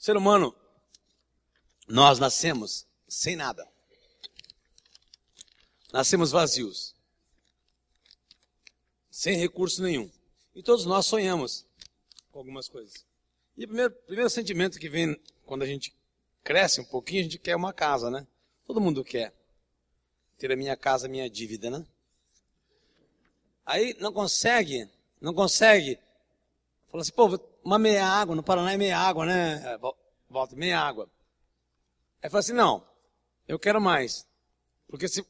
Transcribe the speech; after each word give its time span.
Ser 0.00 0.16
humano, 0.16 0.56
nós 1.86 2.18
nascemos 2.18 2.86
sem 3.06 3.36
nada. 3.36 3.68
Nascemos 5.92 6.30
vazios. 6.30 6.94
Sem 9.10 9.36
recurso 9.36 9.82
nenhum. 9.82 10.10
E 10.54 10.62
todos 10.62 10.86
nós 10.86 11.04
sonhamos 11.04 11.66
com 12.32 12.38
algumas 12.38 12.66
coisas. 12.66 13.04
E 13.58 13.64
o 13.64 13.68
primeiro, 13.68 13.92
primeiro 14.06 14.30
sentimento 14.30 14.78
que 14.78 14.88
vem 14.88 15.20
quando 15.44 15.64
a 15.64 15.66
gente 15.66 15.94
cresce 16.42 16.80
um 16.80 16.84
pouquinho, 16.86 17.20
a 17.20 17.24
gente 17.24 17.38
quer 17.38 17.54
uma 17.54 17.74
casa, 17.74 18.10
né? 18.10 18.26
Todo 18.66 18.80
mundo 18.80 19.04
quer. 19.04 19.34
Ter 20.38 20.50
a 20.50 20.56
minha 20.56 20.78
casa, 20.78 21.08
a 21.08 21.10
minha 21.10 21.28
dívida, 21.28 21.68
né? 21.68 21.86
Aí 23.66 23.94
não 24.00 24.14
consegue, 24.14 24.88
não 25.20 25.34
consegue. 25.34 25.98
Fala 26.88 27.02
assim, 27.02 27.12
pô, 27.12 27.38
uma 27.64 27.78
meia 27.78 28.06
água, 28.06 28.34
no 28.34 28.42
Paraná 28.42 28.72
é 28.72 28.76
meia 28.76 28.98
água, 28.98 29.26
né? 29.26 29.62
É, 29.64 29.78
volta, 30.28 30.56
meia 30.56 30.80
água. 30.80 31.10
Aí 32.22 32.28
fala 32.28 32.40
assim, 32.40 32.52
não, 32.52 32.86
eu 33.46 33.58
quero 33.58 33.80
mais. 33.80 34.26
Porque 34.88 35.08
se 35.08 35.24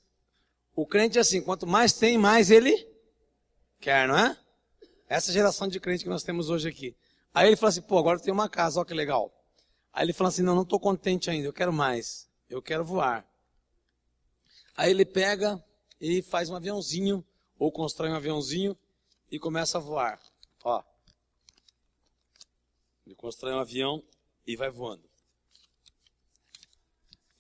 o 0.75 0.87
crente 0.87 1.19
é 1.19 1.21
assim, 1.21 1.43
quanto 1.43 1.67
mais 1.67 1.93
tem, 1.93 2.17
mais 2.17 2.51
ele 2.51 2.89
quer, 3.81 4.09
não 4.09 4.17
é? 4.17 4.37
Essa 5.09 5.33
geração 5.33 5.69
de 5.69 5.81
crente 5.81 6.05
que 6.05 6.11
nós 6.11 6.23
temos 6.23 6.51
hoje 6.51 6.69
aqui. 6.69 6.97
Aí 7.35 7.49
ele 7.49 7.57
fala 7.57 7.71
assim, 7.71 7.83
pô, 7.83 7.99
agora 7.99 8.19
eu 8.19 8.23
tenho 8.23 8.35
uma 8.35 8.49
casa, 8.49 8.79
olha 8.79 8.87
que 8.87 8.95
legal. 8.95 9.33
Aí 9.93 10.05
ele 10.05 10.13
fala 10.13 10.29
assim, 10.29 10.43
não, 10.43 10.55
não 10.55 10.63
estou 10.63 10.79
contente 10.79 11.31
ainda, 11.31 11.49
eu 11.49 11.53
quero 11.53 11.73
mais. 11.73 12.29
Eu 12.49 12.63
quero 12.63 12.85
voar. 12.85 13.27
Aí 14.77 14.91
ele 14.91 15.05
pega 15.05 15.63
e 16.01 16.23
faz 16.23 16.49
um 16.49 16.57
aviãozinho, 16.57 17.25
ou 17.59 17.71
constrói 17.71 18.11
um 18.11 18.15
aviãozinho 18.15 18.77
e 19.31 19.39
começa 19.39 19.79
a 19.79 19.81
voar. 19.81 20.21
Ó. 20.65 20.83
Ele 23.11 23.17
constrói 23.17 23.53
um 23.55 23.59
avião 23.59 24.05
e 24.47 24.55
vai 24.55 24.71
voando. 24.71 25.03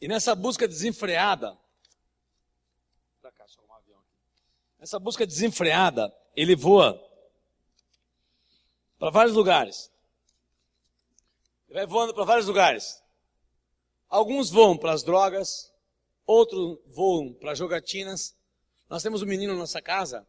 E 0.00 0.08
nessa 0.08 0.34
busca 0.34 0.66
desenfreada, 0.66 1.56
cá, 3.22 3.46
um 3.62 3.72
avião 3.74 4.00
aqui. 4.00 4.18
Nessa 4.80 4.98
busca 4.98 5.24
desenfreada, 5.24 6.12
ele 6.34 6.56
voa 6.56 7.00
para 8.98 9.10
vários 9.10 9.36
lugares. 9.36 9.92
Ele 11.68 11.78
vai 11.78 11.86
voando 11.86 12.12
para 12.14 12.24
vários 12.24 12.48
lugares. 12.48 13.00
Alguns 14.08 14.50
voam 14.50 14.76
para 14.76 14.90
as 14.90 15.04
drogas, 15.04 15.72
outros 16.26 16.80
voam 16.86 17.32
para 17.32 17.54
jogatinas. 17.54 18.36
Nós 18.88 19.04
temos 19.04 19.22
um 19.22 19.26
menino 19.26 19.52
na 19.52 19.60
nossa 19.60 19.80
casa, 19.80 20.26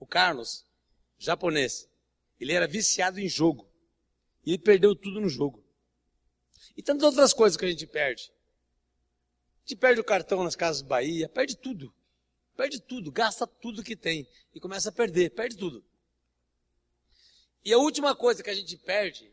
o 0.00 0.06
Carlos, 0.06 0.66
japonês. 1.16 1.88
Ele 2.40 2.52
era 2.52 2.66
viciado 2.66 3.20
em 3.20 3.28
jogo. 3.28 3.70
E 4.44 4.52
ele 4.52 4.62
perdeu 4.62 4.94
tudo 4.94 5.20
no 5.20 5.28
jogo. 5.28 5.62
E 6.76 6.82
tantas 6.82 7.04
outras 7.04 7.32
coisas 7.32 7.56
que 7.56 7.64
a 7.64 7.68
gente 7.68 7.86
perde. 7.86 8.32
A 9.58 9.68
gente 9.68 9.78
perde 9.78 10.00
o 10.00 10.04
cartão 10.04 10.42
nas 10.42 10.56
casas 10.56 10.82
Bahia, 10.82 11.28
perde 11.28 11.56
tudo. 11.56 11.94
Perde 12.56 12.80
tudo, 12.80 13.10
gasta 13.10 13.46
tudo 13.46 13.82
que 13.82 13.96
tem. 13.96 14.26
E 14.54 14.60
começa 14.60 14.88
a 14.88 14.92
perder, 14.92 15.30
perde 15.30 15.56
tudo. 15.56 15.84
E 17.64 17.72
a 17.72 17.78
última 17.78 18.14
coisa 18.14 18.42
que 18.42 18.50
a 18.50 18.54
gente 18.54 18.76
perde 18.76 19.32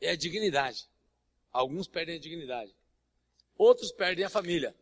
é 0.00 0.10
a 0.10 0.16
dignidade. 0.16 0.88
Alguns 1.52 1.88
perdem 1.88 2.16
a 2.16 2.20
dignidade. 2.20 2.74
Outros 3.56 3.90
perdem 3.90 4.24
a 4.24 4.30
família. 4.30 4.74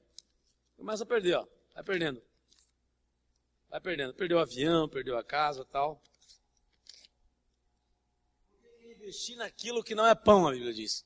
Começa 0.76 1.04
a 1.04 1.06
perder, 1.06 1.34
ó. 1.34 1.46
Vai 1.74 1.84
perdendo. 1.84 2.22
Vai 3.70 3.80
perdendo. 3.80 4.14
Perdeu 4.14 4.38
o 4.38 4.40
avião, 4.40 4.88
perdeu 4.88 5.16
a 5.16 5.24
casa 5.24 5.64
tal. 5.64 6.02
Investir 9.08 9.38
naquilo 9.38 9.82
que 9.82 9.94
não 9.94 10.06
é 10.06 10.14
pão, 10.14 10.46
a 10.46 10.50
Bíblia 10.50 10.74
diz. 10.74 11.02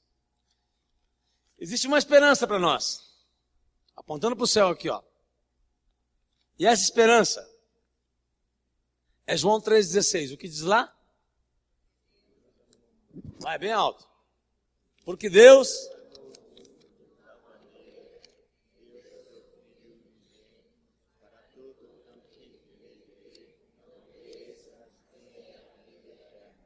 Existe 1.57 1.87
uma 1.87 1.99
esperança 1.99 2.49
para 2.49 2.59
nós. 2.59 3.01
Apontando 3.95 4.35
para 4.35 4.43
o 4.43 4.49
céu 4.49 4.71
aqui, 4.71 4.89
ó. 4.89 5.01
E 6.59 6.67
essa 6.67 6.83
esperança 6.83 7.49
é 9.25 9.37
João 9.37 9.61
3,16. 9.61 10.35
O 10.35 10.37
que 10.37 10.49
diz 10.49 10.63
lá? 10.63 10.93
Vai 13.39 13.57
bem 13.57 13.71
alto. 13.71 14.05
Porque 15.05 15.31
Deus 15.31 15.73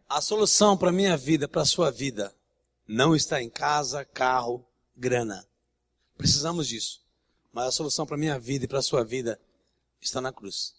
A 0.08 0.20
solução 0.20 0.76
para 0.76 0.90
a 0.90 0.92
minha 0.92 1.16
vida, 1.16 1.48
para 1.48 1.62
a 1.62 1.66
sua 1.66 1.90
vida, 1.90 2.34
não 2.86 3.16
está 3.16 3.42
em 3.42 3.50
casa, 3.50 4.04
carro, 4.04 4.64
grana. 4.96 5.46
Precisamos 6.16 6.68
disso. 6.68 7.04
Mas 7.52 7.66
a 7.66 7.72
solução 7.72 8.06
para 8.06 8.14
a 8.16 8.18
minha 8.18 8.38
vida 8.38 8.64
e 8.64 8.68
para 8.68 8.78
a 8.78 8.82
sua 8.82 9.02
vida 9.02 9.40
está 10.00 10.20
na 10.20 10.32
cruz. 10.32 10.74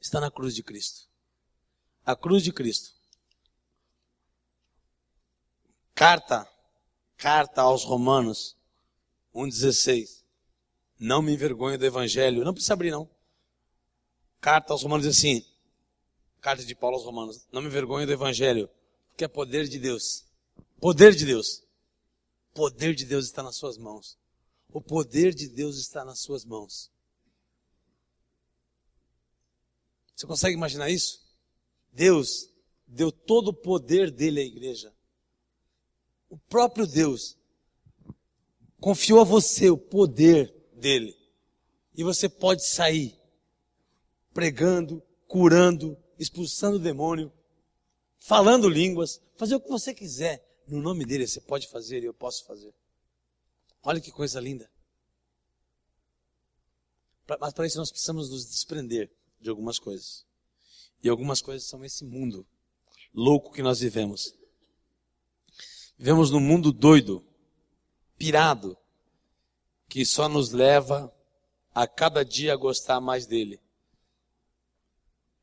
Está 0.00 0.20
na 0.20 0.30
cruz 0.30 0.54
de 0.54 0.62
Cristo. 0.62 1.08
A 2.04 2.14
cruz 2.14 2.42
de 2.42 2.52
Cristo. 2.52 2.92
Carta, 5.94 6.48
carta 7.16 7.62
aos 7.62 7.84
Romanos 7.84 8.56
1,16. 9.34 10.22
Não 10.98 11.22
me 11.22 11.32
envergonho 11.32 11.78
do 11.78 11.86
Evangelho. 11.86 12.44
Não 12.44 12.52
precisa 12.52 12.74
abrir, 12.74 12.90
não. 12.90 13.08
Carta 14.40 14.72
aos 14.72 14.82
Romanos 14.82 15.06
diz 15.06 15.16
assim: 15.16 15.46
Carta 16.42 16.64
de 16.64 16.74
Paulo 16.74 16.96
aos 16.96 17.04
Romanos. 17.04 17.46
Não 17.52 17.62
me 17.62 17.68
vergonhe 17.68 18.04
do 18.04 18.12
Evangelho, 18.12 18.68
porque 19.10 19.24
é 19.24 19.28
poder 19.28 19.68
de 19.68 19.78
Deus. 19.78 20.24
Poder 20.80 21.14
de 21.14 21.24
Deus. 21.24 21.62
Poder 22.52 22.96
de 22.96 23.06
Deus 23.06 23.26
está 23.26 23.44
nas 23.44 23.56
suas 23.56 23.78
mãos. 23.78 24.18
O 24.68 24.80
poder 24.80 25.32
de 25.32 25.48
Deus 25.48 25.78
está 25.78 26.04
nas 26.04 26.18
suas 26.18 26.44
mãos. 26.44 26.90
Você 30.16 30.26
consegue 30.26 30.56
imaginar 30.56 30.90
isso? 30.90 31.22
Deus 31.92 32.52
deu 32.88 33.12
todo 33.12 33.48
o 33.48 33.54
poder 33.54 34.10
dele 34.10 34.40
à 34.40 34.44
igreja. 34.44 34.92
O 36.28 36.36
próprio 36.36 36.88
Deus 36.88 37.38
confiou 38.80 39.20
a 39.20 39.24
você 39.24 39.70
o 39.70 39.78
poder 39.78 40.52
dele. 40.74 41.16
E 41.94 42.02
você 42.02 42.28
pode 42.28 42.66
sair 42.66 43.16
pregando, 44.34 45.00
curando, 45.28 45.96
expulsando 46.22 46.76
o 46.76 46.80
demônio, 46.80 47.32
falando 48.18 48.68
línguas, 48.68 49.20
fazer 49.36 49.56
o 49.56 49.60
que 49.60 49.68
você 49.68 49.92
quiser. 49.92 50.46
No 50.66 50.80
nome 50.80 51.04
dele 51.04 51.26
você 51.26 51.40
pode 51.40 51.68
fazer 51.68 52.02
e 52.02 52.06
eu 52.06 52.14
posso 52.14 52.44
fazer. 52.44 52.72
Olha 53.82 54.00
que 54.00 54.12
coisa 54.12 54.40
linda. 54.40 54.70
Mas 57.40 57.52
para 57.52 57.66
isso 57.66 57.78
nós 57.78 57.90
precisamos 57.90 58.30
nos 58.30 58.46
desprender 58.46 59.10
de 59.40 59.48
algumas 59.48 59.78
coisas. 59.78 60.24
E 61.02 61.08
algumas 61.08 61.40
coisas 61.40 61.68
são 61.68 61.84
esse 61.84 62.04
mundo 62.04 62.46
louco 63.12 63.52
que 63.52 63.62
nós 63.62 63.80
vivemos. 63.80 64.34
Vivemos 65.98 66.30
num 66.30 66.40
mundo 66.40 66.72
doido, 66.72 67.24
pirado, 68.16 68.76
que 69.88 70.04
só 70.04 70.28
nos 70.28 70.50
leva 70.50 71.12
a 71.74 71.86
cada 71.86 72.24
dia 72.24 72.56
gostar 72.56 73.00
mais 73.00 73.26
dele 73.26 73.61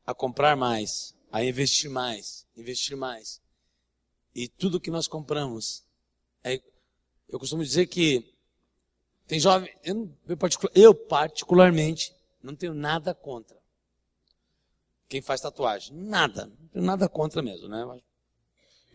a 0.06 0.14
comprar 0.14 0.56
mais, 0.56 1.14
a 1.30 1.44
investir 1.44 1.90
mais, 1.90 2.46
investir 2.56 2.96
mais. 2.96 3.40
E 4.34 4.48
tudo 4.48 4.80
que 4.80 4.90
nós 4.90 5.06
compramos, 5.06 5.84
é, 6.42 6.60
eu 7.28 7.38
costumo 7.38 7.62
dizer 7.62 7.86
que 7.86 8.34
tem 9.26 9.38
jovem, 9.38 9.72
eu, 9.84 10.12
eu 10.74 10.94
particularmente 10.94 12.14
não 12.42 12.54
tenho 12.54 12.74
nada 12.74 13.14
contra 13.14 13.60
quem 15.08 15.20
faz 15.20 15.40
tatuagem. 15.40 15.94
Nada, 15.96 16.46
não 16.46 16.68
tenho 16.68 16.84
nada 16.84 17.08
contra 17.08 17.42
mesmo, 17.42 17.68
né? 17.68 18.00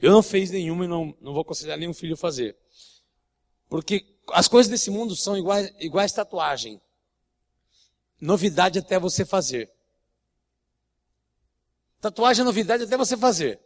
Eu 0.02 0.12
não 0.12 0.24
fiz 0.24 0.50
nenhuma 0.50 0.86
e 0.86 0.88
não, 0.88 1.16
não 1.22 1.34
vou 1.34 1.42
aconselhar 1.42 1.78
nenhum 1.78 1.94
filho 1.94 2.14
a 2.14 2.18
fazer. 2.18 2.58
Porque 3.70 4.06
as 4.32 4.48
coisas 4.48 4.70
desse 4.70 4.90
mundo 4.90 5.16
são 5.16 5.38
iguais, 5.38 5.74
iguais 5.80 6.14
tatuagem. 6.14 6.82
Novidade 8.20 8.80
até 8.80 8.98
você 8.98 9.26
fazer. 9.26 9.72
Tatuagem 12.06 12.44
é 12.44 12.46
novidade 12.46 12.84
até 12.84 12.96
você 12.96 13.18
fazer. 13.18 13.60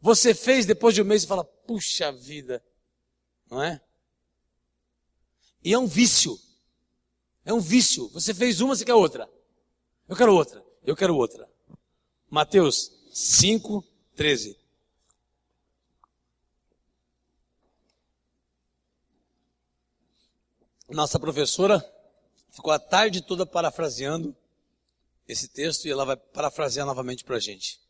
Você 0.00 0.32
fez 0.32 0.64
depois 0.64 0.94
de 0.94 1.02
um 1.02 1.04
mês 1.04 1.24
e 1.24 1.26
fala, 1.26 1.42
puxa 1.42 2.12
vida. 2.12 2.64
Não 3.50 3.60
é? 3.60 3.80
E 5.64 5.72
é 5.72 5.78
um 5.80 5.88
vício. 5.88 6.38
É 7.44 7.52
um 7.52 7.58
vício. 7.58 8.08
Você 8.10 8.32
fez 8.32 8.60
uma, 8.60 8.76
você 8.76 8.84
quer 8.84 8.94
outra. 8.94 9.28
Eu 10.08 10.14
quero 10.14 10.32
outra. 10.32 10.64
Eu 10.84 10.94
quero 10.94 11.16
outra. 11.16 11.50
Mateus 12.30 12.92
5, 13.12 13.84
13. 14.14 14.56
Nossa 20.88 21.18
professora 21.18 21.84
ficou 22.48 22.72
a 22.72 22.78
tarde 22.78 23.20
toda 23.22 23.44
parafraseando 23.44 24.36
esse 25.26 25.48
texto 25.48 25.86
e 25.86 25.90
ela 25.90 26.04
vai 26.04 26.16
parafrasear 26.16 26.86
novamente 26.86 27.24
para 27.24 27.36
a 27.36 27.40
gente. 27.40 27.80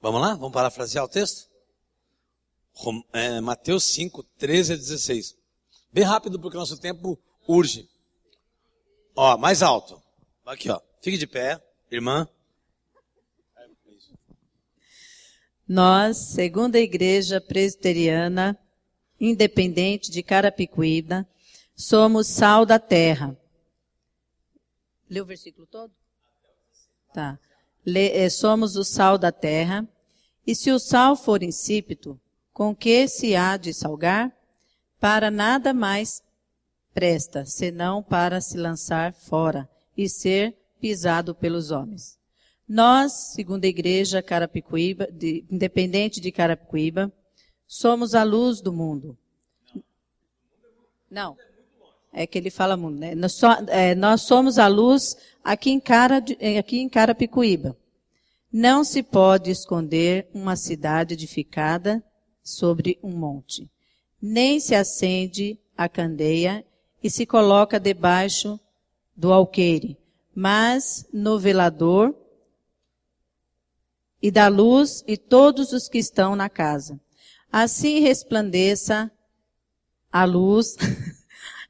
Vamos 0.00 0.20
lá? 0.20 0.34
Vamos 0.34 0.52
parafrasear 0.52 1.04
o 1.04 1.08
texto? 1.08 1.48
É, 3.12 3.40
Mateus 3.40 3.84
5, 3.84 4.22
13 4.38 4.72
a 4.72 4.76
16. 4.76 5.36
Bem 5.92 6.04
rápido, 6.04 6.40
porque 6.40 6.56
o 6.56 6.60
nosso 6.60 6.78
tempo 6.78 7.18
urge. 7.46 7.88
Ó, 9.14 9.36
mais 9.36 9.62
alto. 9.62 10.02
Aqui, 10.44 10.70
ó. 10.70 10.80
Fique 11.00 11.18
de 11.18 11.26
pé, 11.26 11.62
irmã. 11.90 12.26
Nós, 15.68 16.16
segundo 16.16 16.76
a 16.76 16.80
Igreja 16.80 17.40
Presbiteriana 17.40 18.58
Independente 19.20 20.10
de 20.10 20.20
Carapicuíba, 20.22 21.26
somos 21.76 22.26
sal 22.26 22.66
da 22.66 22.78
terra. 22.78 23.38
Lê 25.12 25.20
o 25.20 25.26
versículo 25.26 25.66
todo? 25.66 25.92
Tá. 27.12 27.38
É, 27.84 28.30
somos 28.30 28.76
o 28.76 28.82
sal 28.82 29.18
da 29.18 29.30
terra. 29.30 29.86
E 30.46 30.54
se 30.54 30.72
o 30.72 30.78
sal 30.78 31.14
for 31.14 31.42
insípido, 31.42 32.18
com 32.50 32.74
que 32.74 33.06
se 33.06 33.36
há 33.36 33.58
de 33.58 33.74
salgar? 33.74 34.34
Para 34.98 35.30
nada 35.30 35.74
mais 35.74 36.22
presta, 36.94 37.44
senão 37.44 38.02
para 38.02 38.40
se 38.40 38.56
lançar 38.56 39.12
fora 39.12 39.68
e 39.94 40.08
ser 40.08 40.56
pisado 40.80 41.34
pelos 41.34 41.70
homens. 41.70 42.18
Nós, 42.66 43.34
segundo 43.34 43.66
a 43.66 43.68
igreja 43.68 44.22
Carapicuíba, 44.22 45.08
de, 45.12 45.44
independente 45.50 46.22
de 46.22 46.32
Carapicuíba, 46.32 47.12
somos 47.66 48.14
a 48.14 48.22
luz 48.22 48.62
do 48.62 48.72
mundo. 48.72 49.18
Não. 51.10 51.36
É 52.12 52.26
que 52.26 52.36
ele 52.36 52.50
fala 52.50 52.76
mundo, 52.76 52.98
né? 52.98 53.14
Nós, 53.14 53.40
é, 53.68 53.94
nós 53.94 54.22
somos 54.22 54.58
a 54.58 54.66
luz 54.66 55.16
aqui 55.42 55.70
em, 55.70 55.80
Cara, 55.80 56.22
aqui 56.58 56.78
em 56.78 56.88
Carapicuíba. 56.88 57.76
Não 58.52 58.84
se 58.84 59.02
pode 59.02 59.50
esconder 59.50 60.28
uma 60.34 60.56
cidade 60.56 61.14
edificada 61.14 62.04
sobre 62.42 62.98
um 63.02 63.12
monte. 63.12 63.70
Nem 64.20 64.60
se 64.60 64.74
acende 64.74 65.58
a 65.76 65.88
candeia 65.88 66.64
e 67.02 67.08
se 67.08 67.24
coloca 67.24 67.80
debaixo 67.80 68.60
do 69.16 69.32
alqueire, 69.32 69.96
mas 70.34 71.06
no 71.12 71.38
velador 71.38 72.14
e 74.20 74.30
da 74.30 74.48
luz 74.48 75.02
e 75.06 75.16
todos 75.16 75.72
os 75.72 75.88
que 75.88 75.98
estão 75.98 76.36
na 76.36 76.48
casa. 76.48 77.00
Assim 77.50 78.00
resplandeça 78.00 79.10
a 80.10 80.24
luz, 80.24 80.76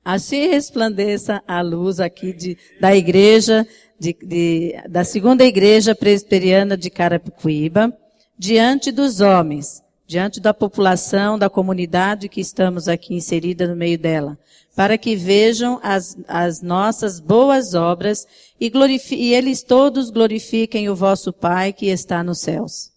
assim 0.05 0.49
resplandeça 0.49 1.43
a 1.47 1.61
luz 1.61 2.01
aqui 2.01 2.33
de, 2.33 2.59
da 2.81 2.95
igreja, 2.95 3.67
de, 3.99 4.13
de, 4.23 4.75
da 4.89 5.05
segunda 5.05 5.45
igreja 5.45 5.95
presbiteriana 5.95 6.77
de 6.77 6.91
Carapicuíba, 6.91 7.97
diante 8.39 8.91
dos 8.91 9.21
homens, 9.21 9.83
diante 10.07 10.41
da 10.41 10.53
população, 10.53 11.39
da 11.39 11.49
comunidade 11.49 12.29
que 12.29 12.41
estamos 12.41 12.89
aqui 12.89 13.15
inserida 13.15 13.67
no 13.67 13.77
meio 13.77 13.99
dela, 13.99 14.39
para 14.75 14.99
que 14.99 15.15
vejam 15.15 15.79
as, 15.83 16.17
as 16.27 16.61
nossas 16.61 17.21
boas 17.21 17.75
obras 17.75 18.27
e, 18.61 18.71
e 19.11 19.35
eles 19.35 19.63
todos 19.63 20.11
glorifiquem 20.11 20.89
o 20.89 20.97
vosso 20.97 21.33
Pai 21.33 21.73
que 21.73 21.87
está 21.87 22.23
nos 22.23 22.41
céus. 22.41 22.91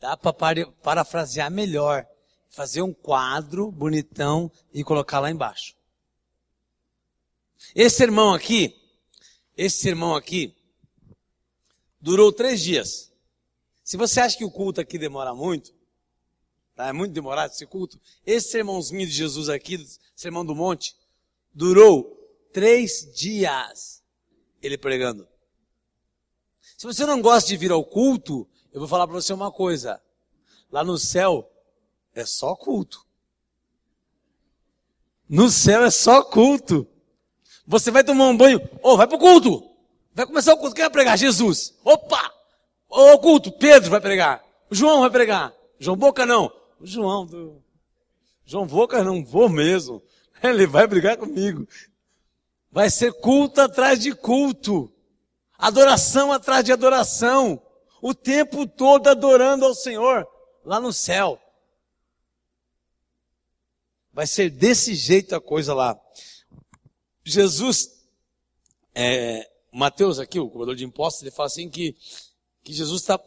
Dá 0.00 0.16
para 0.16 0.32
parafrasear 0.82 1.50
melhor. 1.50 2.06
Fazer 2.48 2.80
um 2.80 2.92
quadro 2.92 3.70
bonitão 3.70 4.50
e 4.72 4.82
colocar 4.82 5.20
lá 5.20 5.30
embaixo. 5.30 5.74
Esse 7.74 7.96
sermão 7.96 8.32
aqui, 8.32 8.74
esse 9.56 9.78
sermão 9.78 10.14
aqui, 10.14 10.54
durou 12.00 12.32
três 12.32 12.62
dias. 12.62 13.12
Se 13.84 13.96
você 13.96 14.20
acha 14.20 14.36
que 14.36 14.44
o 14.44 14.50
culto 14.50 14.80
aqui 14.80 14.98
demora 14.98 15.34
muito, 15.34 15.76
Tá? 16.76 16.88
É 16.88 16.92
muito 16.92 17.14
demorado 17.14 17.50
esse 17.50 17.66
culto. 17.66 17.98
Esse 18.24 18.50
sermãozinho 18.50 19.06
de 19.06 19.12
Jesus 19.12 19.48
aqui, 19.48 19.84
sermão 20.14 20.44
do 20.44 20.54
monte, 20.54 20.94
durou 21.52 22.14
três 22.52 23.10
dias 23.14 24.04
ele 24.62 24.76
pregando. 24.76 25.26
Se 26.76 26.86
você 26.86 27.06
não 27.06 27.22
gosta 27.22 27.48
de 27.48 27.56
vir 27.56 27.72
ao 27.72 27.82
culto, 27.82 28.46
eu 28.74 28.80
vou 28.80 28.88
falar 28.88 29.06
para 29.06 29.14
você 29.14 29.32
uma 29.32 29.50
coisa. 29.50 30.02
Lá 30.70 30.84
no 30.84 30.98
céu 30.98 31.50
é 32.14 32.26
só 32.26 32.54
culto. 32.54 33.06
No 35.26 35.48
céu 35.48 35.82
é 35.82 35.90
só 35.90 36.22
culto. 36.22 36.86
Você 37.66 37.90
vai 37.90 38.04
tomar 38.04 38.28
um 38.28 38.36
banho, 38.36 38.60
ô, 38.82 38.92
oh, 38.92 38.96
vai 38.96 39.06
pro 39.06 39.18
culto. 39.18 39.68
Vai 40.14 40.24
começar 40.24 40.54
o 40.54 40.58
culto. 40.58 40.74
Quem 40.74 40.84
vai 40.84 40.90
pregar? 40.90 41.18
Jesus. 41.18 41.74
Opa! 41.84 42.32
Ô, 42.88 43.12
oh, 43.12 43.18
culto, 43.18 43.50
Pedro 43.52 43.90
vai 43.90 44.00
pregar. 44.00 44.42
João 44.70 45.00
vai 45.00 45.10
pregar. 45.10 45.52
João 45.78 45.96
Boca 45.96 46.24
não. 46.24 46.50
O 46.80 46.86
João 46.86 47.26
do. 47.26 47.62
João 48.44 48.66
cara, 48.86 49.02
não 49.02 49.24
vou 49.24 49.48
mesmo. 49.48 50.02
Ele 50.42 50.66
vai 50.66 50.86
brigar 50.86 51.16
comigo. 51.16 51.66
Vai 52.70 52.90
ser 52.90 53.12
culto 53.12 53.60
atrás 53.60 53.98
de 53.98 54.14
culto. 54.14 54.92
Adoração 55.58 56.30
atrás 56.32 56.64
de 56.64 56.72
adoração. 56.72 57.60
O 58.00 58.14
tempo 58.14 58.66
todo 58.66 59.08
adorando 59.08 59.64
ao 59.64 59.74
Senhor 59.74 60.26
lá 60.64 60.78
no 60.78 60.92
céu. 60.92 61.40
Vai 64.12 64.26
ser 64.26 64.48
desse 64.50 64.94
jeito 64.94 65.34
a 65.34 65.40
coisa 65.40 65.74
lá. 65.74 65.98
Jesus, 67.26 67.90
é, 68.94 69.50
Mateus 69.72 70.20
aqui, 70.20 70.38
o 70.38 70.48
cobrador 70.48 70.76
de 70.76 70.84
impostos, 70.84 71.22
ele 71.22 71.32
fala 71.32 71.48
assim 71.48 71.68
que, 71.68 71.96
que 72.62 72.72
Jesus 72.72 73.02
está 73.02 73.20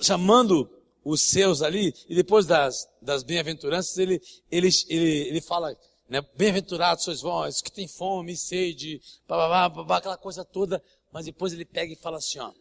chamando 0.00 0.70
os 1.04 1.20
seus 1.20 1.60
ali, 1.60 1.92
e 2.08 2.14
depois 2.14 2.46
das, 2.46 2.88
das 3.02 3.22
bem-aventuranças, 3.22 3.98
ele, 3.98 4.22
ele, 4.50 4.68
ele, 4.88 5.28
ele 5.28 5.40
fala, 5.40 5.76
né, 6.08 6.24
bem-aventurados 6.36 7.04
sois 7.04 7.20
vós, 7.20 7.60
que 7.60 7.70
tem 7.70 7.88
fome 7.88 8.36
sede, 8.36 9.00
babá, 9.26 9.68
babá, 9.68 9.96
aquela 9.98 10.16
coisa 10.16 10.44
toda, 10.44 10.82
mas 11.12 11.26
depois 11.26 11.52
ele 11.52 11.64
pega 11.64 11.92
e 11.92 11.96
fala 11.96 12.18
assim, 12.18 12.38
ó, 12.38 12.52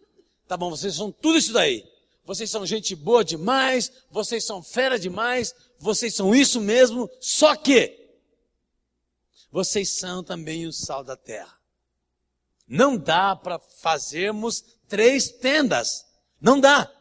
tá 0.48 0.58
bom, 0.58 0.72
vocês 0.72 0.96
são 0.96 1.12
tudo 1.12 1.38
isso 1.38 1.54
daí, 1.54 1.84
vocês 2.26 2.50
são 2.50 2.66
gente 2.66 2.96
boa 2.96 3.24
demais, 3.24 3.92
vocês 4.10 4.44
são 4.44 4.64
fera 4.64 4.98
demais, 4.98 5.54
vocês 5.80 6.14
são 6.16 6.34
isso 6.34 6.60
mesmo, 6.60 7.10
só 7.20 7.56
que, 7.56 8.05
vocês 9.56 9.88
são 9.88 10.22
também 10.22 10.68
o 10.68 10.74
sal 10.74 11.02
da 11.02 11.16
terra. 11.16 11.58
Não 12.68 12.98
dá 12.98 13.34
para 13.38 13.58
fazermos 13.58 14.62
três 14.86 15.30
tendas. 15.30 16.06
Não 16.42 16.60
dá. 16.60 16.92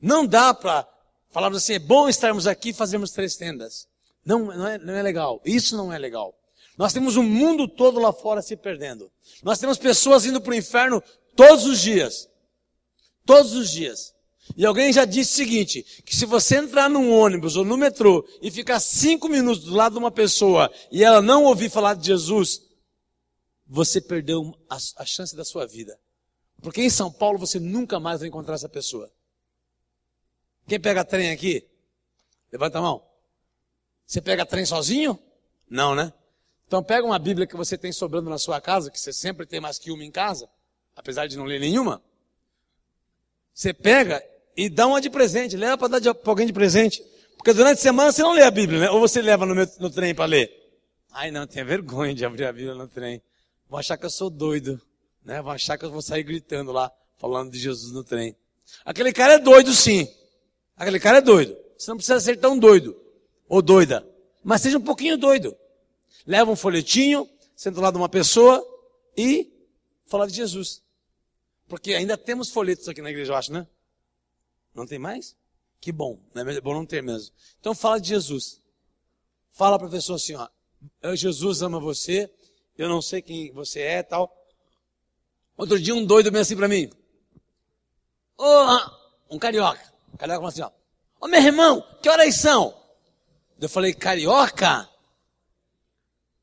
Não 0.00 0.26
dá 0.26 0.54
para 0.54 0.88
falarmos 1.28 1.58
assim, 1.58 1.74
é 1.74 1.78
bom 1.78 2.08
estarmos 2.08 2.46
aqui 2.46 2.70
e 2.70 2.72
fazermos 2.72 3.10
três 3.10 3.36
tendas. 3.36 3.86
Não, 4.24 4.46
não 4.46 4.66
é, 4.66 4.78
não 4.78 4.94
é 4.94 5.02
legal. 5.02 5.42
Isso 5.44 5.76
não 5.76 5.92
é 5.92 5.98
legal. 5.98 6.34
Nós 6.78 6.94
temos 6.94 7.18
um 7.18 7.22
mundo 7.22 7.68
todo 7.68 8.00
lá 8.00 8.14
fora 8.14 8.40
se 8.40 8.56
perdendo. 8.56 9.12
Nós 9.42 9.58
temos 9.58 9.76
pessoas 9.76 10.24
indo 10.24 10.40
para 10.40 10.52
o 10.52 10.56
inferno 10.56 11.02
todos 11.36 11.66
os 11.66 11.82
dias. 11.82 12.30
Todos 13.26 13.52
os 13.52 13.70
dias. 13.70 14.13
E 14.56 14.64
alguém 14.64 14.92
já 14.92 15.04
disse 15.04 15.32
o 15.32 15.36
seguinte, 15.36 15.82
que 16.04 16.14
se 16.14 16.26
você 16.26 16.56
entrar 16.56 16.88
num 16.88 17.10
ônibus 17.10 17.56
ou 17.56 17.64
no 17.64 17.76
metrô 17.76 18.26
e 18.42 18.50
ficar 18.50 18.78
cinco 18.78 19.28
minutos 19.28 19.64
do 19.64 19.74
lado 19.74 19.94
de 19.94 19.98
uma 19.98 20.10
pessoa 20.10 20.70
e 20.92 21.02
ela 21.02 21.22
não 21.22 21.44
ouvir 21.44 21.70
falar 21.70 21.94
de 21.94 22.06
Jesus, 22.06 22.62
você 23.66 24.00
perdeu 24.00 24.54
a, 24.68 24.76
a 24.96 25.04
chance 25.04 25.34
da 25.34 25.44
sua 25.44 25.66
vida. 25.66 25.98
Porque 26.60 26.82
em 26.82 26.90
São 26.90 27.10
Paulo 27.10 27.38
você 27.38 27.58
nunca 27.58 27.98
mais 27.98 28.20
vai 28.20 28.28
encontrar 28.28 28.54
essa 28.54 28.68
pessoa. 28.68 29.10
Quem 30.68 30.78
pega 30.78 31.04
trem 31.04 31.30
aqui? 31.30 31.66
Levanta 32.52 32.78
a 32.78 32.82
mão. 32.82 33.04
Você 34.06 34.20
pega 34.20 34.46
trem 34.46 34.64
sozinho? 34.64 35.18
Não, 35.68 35.94
né? 35.94 36.12
Então 36.66 36.82
pega 36.82 37.06
uma 37.06 37.18
Bíblia 37.18 37.46
que 37.46 37.56
você 37.56 37.76
tem 37.76 37.92
sobrando 37.92 38.30
na 38.30 38.38
sua 38.38 38.60
casa, 38.60 38.90
que 38.90 39.00
você 39.00 39.12
sempre 39.12 39.46
tem 39.46 39.60
mais 39.60 39.78
que 39.78 39.90
uma 39.90 40.04
em 40.04 40.10
casa, 40.10 40.48
apesar 40.94 41.26
de 41.26 41.36
não 41.36 41.44
ler 41.44 41.60
nenhuma. 41.60 42.02
Você 43.52 43.72
pega 43.72 44.22
e 44.56 44.68
dá 44.68 44.86
uma 44.86 45.00
de 45.00 45.10
presente, 45.10 45.56
leva 45.56 45.76
para 45.76 45.98
dar 45.98 46.14
para 46.14 46.30
alguém 46.30 46.46
de 46.46 46.52
presente. 46.52 47.04
Porque 47.36 47.52
durante 47.52 47.78
a 47.78 47.82
semana 47.82 48.12
você 48.12 48.22
não 48.22 48.32
lê 48.32 48.42
a 48.42 48.50
Bíblia, 48.50 48.80
né? 48.80 48.90
Ou 48.90 49.00
você 49.00 49.20
leva 49.20 49.44
no, 49.44 49.54
meu, 49.54 49.68
no 49.78 49.90
trem 49.90 50.14
para 50.14 50.24
ler. 50.24 50.50
Ai 51.12 51.30
não, 51.30 51.46
tenha 51.46 51.64
vergonha 51.64 52.14
de 52.14 52.24
abrir 52.24 52.44
a 52.44 52.52
Bíblia 52.52 52.74
no 52.74 52.88
trem. 52.88 53.22
Vão 53.68 53.78
achar 53.78 53.96
que 53.96 54.06
eu 54.06 54.10
sou 54.10 54.30
doido, 54.30 54.80
né? 55.24 55.42
Vão 55.42 55.52
achar 55.52 55.76
que 55.76 55.84
eu 55.84 55.90
vou 55.90 56.02
sair 56.02 56.22
gritando 56.22 56.72
lá, 56.72 56.90
falando 57.18 57.50
de 57.50 57.58
Jesus 57.58 57.92
no 57.92 58.02
trem. 58.02 58.36
Aquele 58.84 59.12
cara 59.12 59.34
é 59.34 59.38
doido 59.38 59.72
sim. 59.72 60.08
Aquele 60.76 60.98
cara 60.98 61.18
é 61.18 61.20
doido. 61.20 61.56
Você 61.76 61.90
não 61.90 61.96
precisa 61.96 62.20
ser 62.20 62.36
tão 62.36 62.58
doido 62.58 62.96
ou 63.48 63.60
doida, 63.60 64.06
mas 64.42 64.62
seja 64.62 64.78
um 64.78 64.82
pouquinho 64.82 65.18
doido. 65.18 65.56
Leva 66.26 66.50
um 66.50 66.56
folhetinho, 66.56 67.28
senta 67.54 67.80
lá 67.80 67.90
de 67.90 67.96
uma 67.96 68.08
pessoa 68.08 68.64
e 69.16 69.52
fala 70.06 70.26
de 70.26 70.34
Jesus. 70.34 70.82
Porque 71.68 71.94
ainda 71.94 72.16
temos 72.16 72.50
folhetos 72.50 72.88
aqui 72.88 73.02
na 73.02 73.10
igreja, 73.10 73.32
eu 73.32 73.36
acho, 73.36 73.52
né? 73.52 73.66
Não 74.74 74.86
tem 74.86 74.98
mais? 74.98 75.36
Que 75.80 75.92
bom, 75.92 76.18
né? 76.34 76.42
É 76.54 76.60
bom 76.60 76.74
não 76.74 76.86
ter 76.86 77.02
mesmo. 77.02 77.34
Então 77.60 77.74
fala 77.74 78.00
de 78.00 78.08
Jesus. 78.08 78.60
Fala 79.50 79.78
para 79.78 79.86
a 79.86 79.90
pessoa 79.90 80.16
assim, 80.16 80.34
ó, 80.34 80.48
Jesus 81.14 81.62
ama 81.62 81.78
você, 81.78 82.28
eu 82.76 82.88
não 82.88 83.00
sei 83.00 83.22
quem 83.22 83.52
você 83.52 83.80
é 83.80 84.02
tal. 84.02 84.34
Outro 85.56 85.78
dia 85.78 85.94
um 85.94 86.04
doido 86.04 86.30
veio 86.30 86.42
assim 86.42 86.56
para 86.56 86.66
mim. 86.66 86.90
Oh, 88.36 89.34
um 89.34 89.38
carioca. 89.38 89.92
O 90.12 90.18
carioca 90.18 90.38
falou 90.38 90.48
assim, 90.48 90.62
ó. 90.62 90.70
Ô 91.20 91.28
meu 91.28 91.40
irmão, 91.40 91.86
que 92.02 92.08
horas 92.08 92.34
são? 92.34 92.76
Eu 93.60 93.68
falei, 93.68 93.94
carioca? 93.94 94.88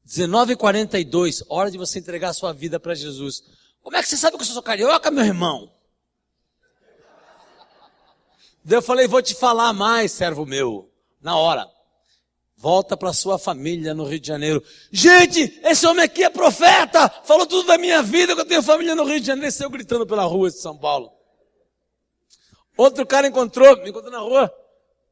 19h42, 0.08 1.44
hora 1.50 1.70
de 1.70 1.78
você 1.78 2.00
entregar 2.00 2.30
a 2.30 2.34
sua 2.34 2.54
vida 2.54 2.80
para 2.80 2.96
Jesus. 2.96 3.44
Como 3.82 3.98
é 3.98 4.02
que 4.02 4.08
você 4.08 4.18
sabe 4.18 4.38
que 4.38 4.44
eu 4.44 4.48
sou 4.48 4.64
carioca, 4.64 5.12
meu 5.12 5.26
irmão? 5.26 5.72
Daí 8.64 8.78
eu 8.78 8.82
falei, 8.82 9.08
vou 9.08 9.22
te 9.22 9.34
falar 9.34 9.74
mais, 9.74 10.12
servo 10.12 10.46
meu. 10.46 10.92
Na 11.22 11.38
hora. 11.38 11.68
Volta 12.56 12.96
para 12.96 13.12
sua 13.12 13.40
família 13.40 13.94
no 13.94 14.04
Rio 14.04 14.20
de 14.20 14.28
Janeiro. 14.28 14.64
Gente, 14.92 15.60
esse 15.64 15.86
homem 15.88 16.06
aqui 16.06 16.24
é 16.24 16.30
profeta. 16.30 17.10
Falou 17.24 17.48
tudo 17.48 17.66
da 17.66 17.78
minha 17.78 18.04
vida, 18.04 18.36
que 18.36 18.42
eu 18.42 18.46
tenho 18.46 18.62
família 18.62 18.94
no 18.94 19.04
Rio 19.04 19.20
de 19.20 19.26
Janeiro. 19.26 19.48
Desceu 19.48 19.68
gritando 19.68 20.06
pela 20.06 20.24
rua 20.26 20.50
de 20.50 20.58
São 20.58 20.78
Paulo. 20.78 21.12
Outro 22.78 23.04
cara 23.06 23.28
encontrou, 23.28 23.78
me 23.78 23.90
encontrou 23.90 24.12
na 24.12 24.20
rua. 24.20 24.54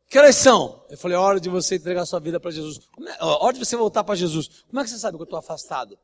Que 0.07 0.19
horas 0.19 0.35
são? 0.35 0.85
Eu 0.89 0.97
falei, 0.97 1.17
hora 1.17 1.39
de 1.39 1.49
você 1.49 1.75
entregar 1.75 2.05
sua 2.05 2.19
vida 2.19 2.39
para 2.39 2.51
Jesus. 2.51 2.79
É, 3.07 3.23
hora 3.23 3.53
de 3.53 3.65
você 3.65 3.75
voltar 3.75 4.03
para 4.03 4.15
Jesus. 4.15 4.63
Como 4.67 4.79
é 4.79 4.83
que 4.83 4.89
você 4.91 4.99
sabe 4.99 5.17
que 5.17 5.21
eu 5.21 5.25
estou 5.25 5.39
afastado? 5.39 5.97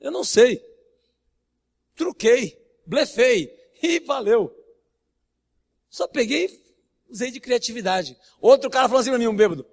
Eu 0.00 0.10
não 0.10 0.24
sei. 0.24 0.62
Truquei, 1.94 2.58
blefei 2.86 3.54
e 3.82 4.00
valeu. 4.00 4.54
Só 5.90 6.08
peguei 6.08 6.61
usei 7.12 7.30
de 7.30 7.38
criatividade. 7.38 8.16
Outro 8.40 8.70
cara 8.70 8.88
falou 8.88 9.00
assim 9.00 9.10
para 9.10 9.18
mim, 9.18 9.26
um 9.26 9.36
bêbado. 9.36 9.66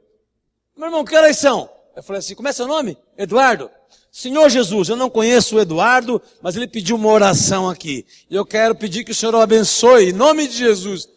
Meu 0.75 0.87
irmão, 0.87 1.05
que 1.05 1.15
horas 1.15 1.37
são? 1.37 1.69
Eu 1.95 2.03
falei 2.03 2.19
assim, 2.19 2.35
como 2.35 2.47
é 2.47 2.51
seu 2.51 2.67
nome? 2.67 2.97
Eduardo. 3.17 3.71
Senhor 4.11 4.49
Jesus, 4.49 4.89
eu 4.89 4.95
não 4.95 5.09
conheço 5.09 5.55
o 5.55 5.59
Eduardo, 5.59 6.21
mas 6.41 6.55
ele 6.55 6.67
pediu 6.67 6.95
uma 6.95 7.09
oração 7.09 7.69
aqui. 7.69 8.05
E 8.29 8.35
eu 8.35 8.45
quero 8.45 8.75
pedir 8.75 9.03
que 9.03 9.11
o 9.11 9.15
Senhor 9.15 9.33
o 9.33 9.39
abençoe, 9.39 10.09
em 10.09 10.13
nome 10.13 10.47
de 10.47 10.55
Jesus. 10.55 11.07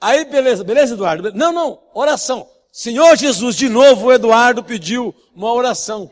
Aí, 0.00 0.24
beleza, 0.24 0.64
beleza, 0.64 0.94
Eduardo? 0.94 1.32
Não, 1.32 1.52
não, 1.52 1.80
oração. 1.94 2.48
Senhor 2.72 3.16
Jesus, 3.16 3.56
de 3.56 3.68
novo 3.68 4.06
o 4.06 4.12
Eduardo 4.12 4.64
pediu 4.64 5.14
uma 5.34 5.52
oração. 5.52 6.10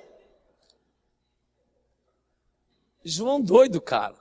João 3.05 3.41
doido, 3.41 3.81
cara. 3.81 4.15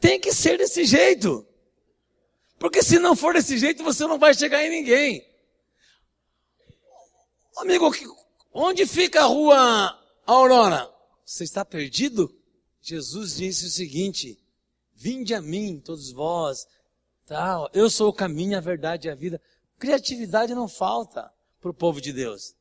Tem 0.00 0.18
que 0.18 0.32
ser 0.32 0.58
desse 0.58 0.84
jeito. 0.84 1.46
Porque 2.60 2.82
se 2.82 2.98
não 2.98 3.16
for 3.16 3.32
desse 3.32 3.56
jeito, 3.56 3.82
você 3.82 4.06
não 4.06 4.18
vai 4.18 4.34
chegar 4.34 4.62
em 4.62 4.68
ninguém. 4.68 5.26
Amigo, 7.56 7.90
onde 8.52 8.84
fica 8.84 9.22
a 9.22 9.26
rua 9.26 9.98
Aurora? 10.26 10.92
Você 11.24 11.42
está 11.42 11.64
perdido? 11.64 12.30
Jesus 12.82 13.36
disse 13.36 13.64
o 13.64 13.70
seguinte: 13.70 14.38
Vinde 14.94 15.32
a 15.34 15.40
mim, 15.40 15.80
todos 15.82 16.12
vós, 16.12 16.66
tal. 17.24 17.70
Eu 17.72 17.88
sou 17.88 18.10
o 18.10 18.12
caminho, 18.12 18.58
a 18.58 18.60
verdade 18.60 19.08
e 19.08 19.10
a 19.10 19.14
vida. 19.14 19.40
Criatividade 19.78 20.54
não 20.54 20.68
falta 20.68 21.32
para 21.62 21.70
o 21.70 21.74
povo 21.74 21.98
de 21.98 22.12
Deus. 22.12 22.54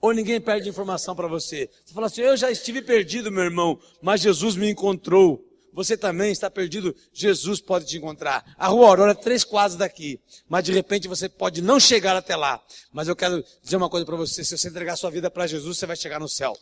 Ou 0.00 0.12
ninguém 0.12 0.40
perde 0.40 0.68
informação 0.68 1.16
para 1.16 1.26
você. 1.26 1.68
Você 1.84 1.92
fala 1.92 2.06
assim: 2.06 2.20
Eu 2.20 2.36
já 2.36 2.52
estive 2.52 2.80
perdido, 2.80 3.32
meu 3.32 3.42
irmão, 3.42 3.80
mas 4.00 4.20
Jesus 4.20 4.54
me 4.54 4.70
encontrou 4.70 5.44
você 5.72 5.96
também 5.96 6.30
está 6.30 6.50
perdido, 6.50 6.94
Jesus 7.12 7.60
pode 7.60 7.86
te 7.86 7.96
encontrar. 7.96 8.54
A 8.58 8.68
rua 8.68 8.88
Aurora 8.88 9.12
é 9.12 9.14
três 9.14 9.42
quadras 9.42 9.76
daqui, 9.76 10.20
mas 10.48 10.64
de 10.64 10.72
repente 10.72 11.08
você 11.08 11.28
pode 11.28 11.62
não 11.62 11.80
chegar 11.80 12.14
até 12.14 12.36
lá. 12.36 12.62
Mas 12.92 13.08
eu 13.08 13.16
quero 13.16 13.42
dizer 13.62 13.76
uma 13.76 13.88
coisa 13.88 14.04
para 14.04 14.16
você: 14.16 14.44
se 14.44 14.56
você 14.56 14.68
entregar 14.68 14.96
sua 14.96 15.10
vida 15.10 15.30
para 15.30 15.46
Jesus, 15.46 15.78
você 15.78 15.86
vai 15.86 15.96
chegar 15.96 16.20
no 16.20 16.28
céu. 16.28 16.56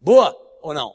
Boa 0.00 0.36
ou 0.60 0.74
não? 0.74 0.94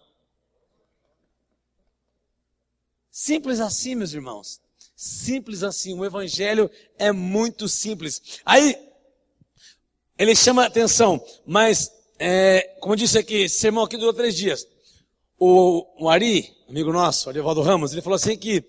Simples 3.09 3.59
assim, 3.59 3.95
meus 3.95 4.13
irmãos. 4.13 4.59
Simples 4.95 5.63
assim. 5.63 5.97
O 5.97 6.05
evangelho 6.05 6.69
é 6.97 7.11
muito 7.11 7.67
simples. 7.67 8.41
Aí, 8.45 8.77
ele 10.17 10.35
chama 10.35 10.63
a 10.63 10.67
atenção, 10.67 11.23
mas, 11.45 11.91
é, 12.19 12.77
como 12.79 12.95
disse 12.95 13.17
aqui, 13.17 13.49
sermão 13.49 13.83
aqui 13.83 13.97
durou 13.97 14.13
três 14.13 14.35
dias. 14.35 14.67
O, 15.43 15.87
o 15.99 16.07
Ari, 16.07 16.55
amigo 16.69 16.93
nosso, 16.93 17.27
Arivaldo 17.27 17.63
Ramos, 17.63 17.93
ele 17.93 18.03
falou 18.03 18.15
assim 18.15 18.37
que, 18.37 18.63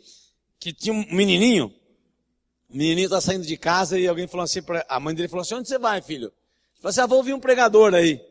que 0.58 0.72
tinha 0.72 0.94
um 0.94 1.04
menininho, 1.14 1.66
o 1.66 2.74
menininho 2.74 3.04
está 3.04 3.20
saindo 3.20 3.44
de 3.44 3.58
casa 3.58 3.98
e 3.98 4.08
alguém 4.08 4.26
falou 4.26 4.44
assim, 4.44 4.62
pra, 4.62 4.82
a 4.88 4.98
mãe 4.98 5.14
dele 5.14 5.28
falou 5.28 5.42
assim, 5.42 5.54
onde 5.54 5.68
você 5.68 5.78
vai, 5.78 6.00
filho? 6.00 6.28
Ele 6.28 6.80
falou 6.80 6.88
assim, 6.88 7.00
ah, 7.02 7.06
vou 7.06 7.18
ouvir 7.18 7.34
um 7.34 7.40
pregador 7.40 7.92
aí. 7.92 8.26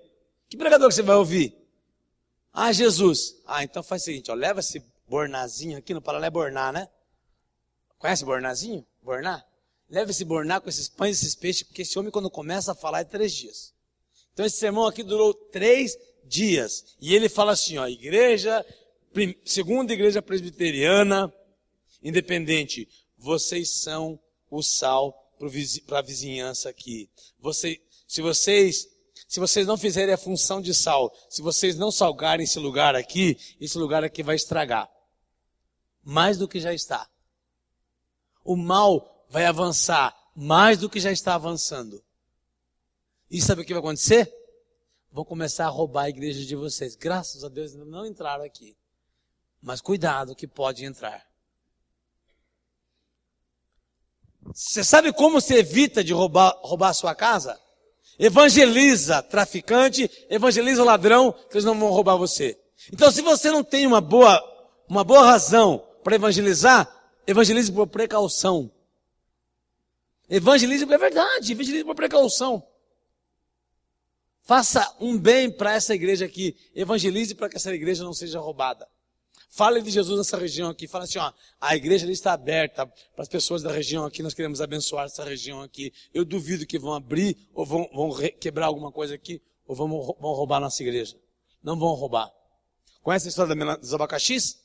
Que 0.50 0.58
pregador 0.58 0.90
que 0.90 0.96
você 0.96 1.04
vai 1.04 1.18
ouvir? 1.18 1.56
Ah, 2.52 2.72
Jesus. 2.72 3.36
Ah, 3.46 3.64
então 3.64 3.84
faz 3.84 4.02
o 4.02 4.06
seguinte, 4.06 4.32
ó, 4.32 4.34
leva 4.34 4.60
esse 4.60 4.84
bornazinho 5.08 5.78
aqui, 5.78 5.94
no 5.94 6.02
Paralé 6.02 6.32
Borná, 6.32 6.72
né? 6.72 6.90
Conhece 8.00 8.26
bornazinho? 8.26 8.84
Borná? 9.04 9.46
Leva 9.88 10.10
esse 10.10 10.26
borná 10.26 10.60
com 10.60 10.68
esses 10.68 10.90
pães 10.90 11.22
e 11.22 11.26
esses 11.26 11.36
peixes, 11.36 11.62
porque 11.62 11.84
esse 11.84 12.00
homem 12.00 12.10
quando 12.10 12.28
começa 12.28 12.72
a 12.72 12.76
falar 12.76 13.02
é 13.02 13.04
três 13.04 13.36
dias. 13.36 13.72
Então 14.34 14.44
esse 14.44 14.58
sermão 14.58 14.88
aqui 14.88 15.04
durou 15.04 15.32
três 15.32 15.96
dias. 16.24 16.96
E 17.00 17.14
ele 17.14 17.30
fala 17.30 17.54
assim, 17.54 17.78
ó, 17.78 17.88
igreja, 17.88 18.66
segunda 19.44 19.94
igreja 19.94 20.22
presbiteriana, 20.22 21.34
independente, 22.02 22.88
vocês 23.18 23.70
são 23.70 24.20
o 24.50 24.62
sal 24.62 25.18
para 25.86 26.00
a 26.00 26.02
vizinhança 26.02 26.70
aqui. 26.70 27.10
Você, 27.40 27.82
se 28.08 28.22
vocês, 28.22 28.88
se 29.28 29.40
vocês 29.40 29.66
não 29.66 29.78
fizerem 29.78 30.14
a 30.14 30.18
função 30.18 30.62
de 30.62 30.74
sal, 30.74 31.12
se 31.30 31.42
vocês 31.42 31.76
não 31.76 31.92
salgarem 31.92 32.44
esse 32.44 32.60
lugar 32.60 32.96
aqui, 32.96 33.38
esse 33.60 33.78
lugar 33.78 34.04
aqui 34.04 34.24
vai 34.24 34.36
estragar. 34.36 34.90
Mais 36.04 36.38
do 36.38 36.48
que 36.48 36.60
já 36.60 36.74
está. 36.74 37.10
O 38.44 38.56
mal 38.56 39.26
vai 39.30 39.46
avançar 39.46 40.16
mais 40.36 40.78
do 40.78 40.90
que 40.90 41.00
já 41.00 41.12
está 41.12 41.36
avançando. 41.36 42.04
E 43.30 43.42
sabe 43.42 43.62
o 43.62 43.66
que 43.66 43.74
vai 43.74 43.80
acontecer? 43.80 44.32
Vão 45.12 45.26
começar 45.26 45.66
a 45.66 45.70
roubar 45.70 46.04
a 46.04 46.10
igreja 46.10 46.46
de 46.46 46.56
vocês. 46.56 46.96
Graças 46.96 47.44
a 47.44 47.50
Deus 47.50 47.74
ainda 47.74 47.86
não 47.86 48.06
entraram 48.06 48.44
aqui. 48.44 48.78
Mas 49.62 49.82
cuidado 49.82 50.36
que 50.36 50.48
pode 50.48 50.86
entrar. 50.86 51.30
Você 54.54 54.84
sabe 54.84 55.14
como 55.14 55.40
se 55.40 55.54
evita 55.54 56.04
de 56.04 56.14
roubar, 56.14 56.58
roubar 56.62 56.90
a 56.90 56.94
sua 56.94 57.14
casa? 57.14 57.60
Evangeliza 58.18 59.22
traficante, 59.22 60.10
evangeliza 60.30 60.84
ladrão, 60.84 61.32
que 61.32 61.54
eles 61.56 61.66
não 61.66 61.78
vão 61.78 61.90
roubar 61.90 62.18
você. 62.18 62.60
Então, 62.92 63.12
se 63.12 63.22
você 63.22 63.52
não 63.52 63.64
tem 63.64 63.86
uma 63.86 64.02
boa, 64.02 64.42
uma 64.88 65.04
boa 65.04 65.24
razão 65.24 65.86
para 66.04 66.16
evangelizar, 66.16 66.90
evangelize 67.28 67.72
por 67.72 67.88
precaução. 67.88 68.72
Evangelize, 70.30 70.84
é 70.92 70.98
verdade, 70.98 71.52
evangelize 71.52 71.84
por 71.84 71.96
precaução. 71.96 72.66
Faça 74.52 74.94
um 75.00 75.18
bem 75.18 75.50
para 75.50 75.76
essa 75.76 75.96
igreja 75.96 76.26
aqui. 76.26 76.58
Evangelize 76.76 77.34
para 77.34 77.48
que 77.48 77.56
essa 77.56 77.74
igreja 77.74 78.04
não 78.04 78.14
seja 78.14 78.38
roubada. 78.38 78.86
Fale 79.50 79.82
de 79.82 79.90
Jesus 79.90 80.18
nessa 80.18 80.36
região 80.36 80.70
aqui. 80.70 80.90
Fala 80.90 81.06
assim, 81.06 81.20
ó, 81.20 81.32
a 81.62 81.74
igreja 81.74 82.12
está 82.12 82.34
aberta 82.34 82.86
para 82.86 83.22
as 83.22 83.30
pessoas 83.30 83.64
da 83.64 83.72
região 83.72 84.04
aqui. 84.04 84.22
Nós 84.22 84.34
queremos 84.34 84.60
abençoar 84.60 85.06
essa 85.06 85.24
região 85.24 85.62
aqui. 85.62 85.94
Eu 86.14 86.26
duvido 86.26 86.66
que 86.66 86.78
vão 86.78 86.94
abrir 86.94 87.48
ou 87.54 87.66
vão, 87.66 87.90
vão 87.94 88.12
quebrar 88.42 88.66
alguma 88.66 88.92
coisa 88.92 89.16
aqui 89.16 89.42
ou 89.66 89.74
vão, 89.74 89.88
vão 89.88 90.34
roubar 90.34 90.60
nossa 90.60 90.84
igreja. 90.84 91.16
Não 91.64 91.80
vão 91.80 91.94
roubar. 91.94 92.30
Conhece 93.02 93.28
a 93.28 93.30
história 93.30 93.56
dos 93.78 93.94
abacaxis? 93.94 94.60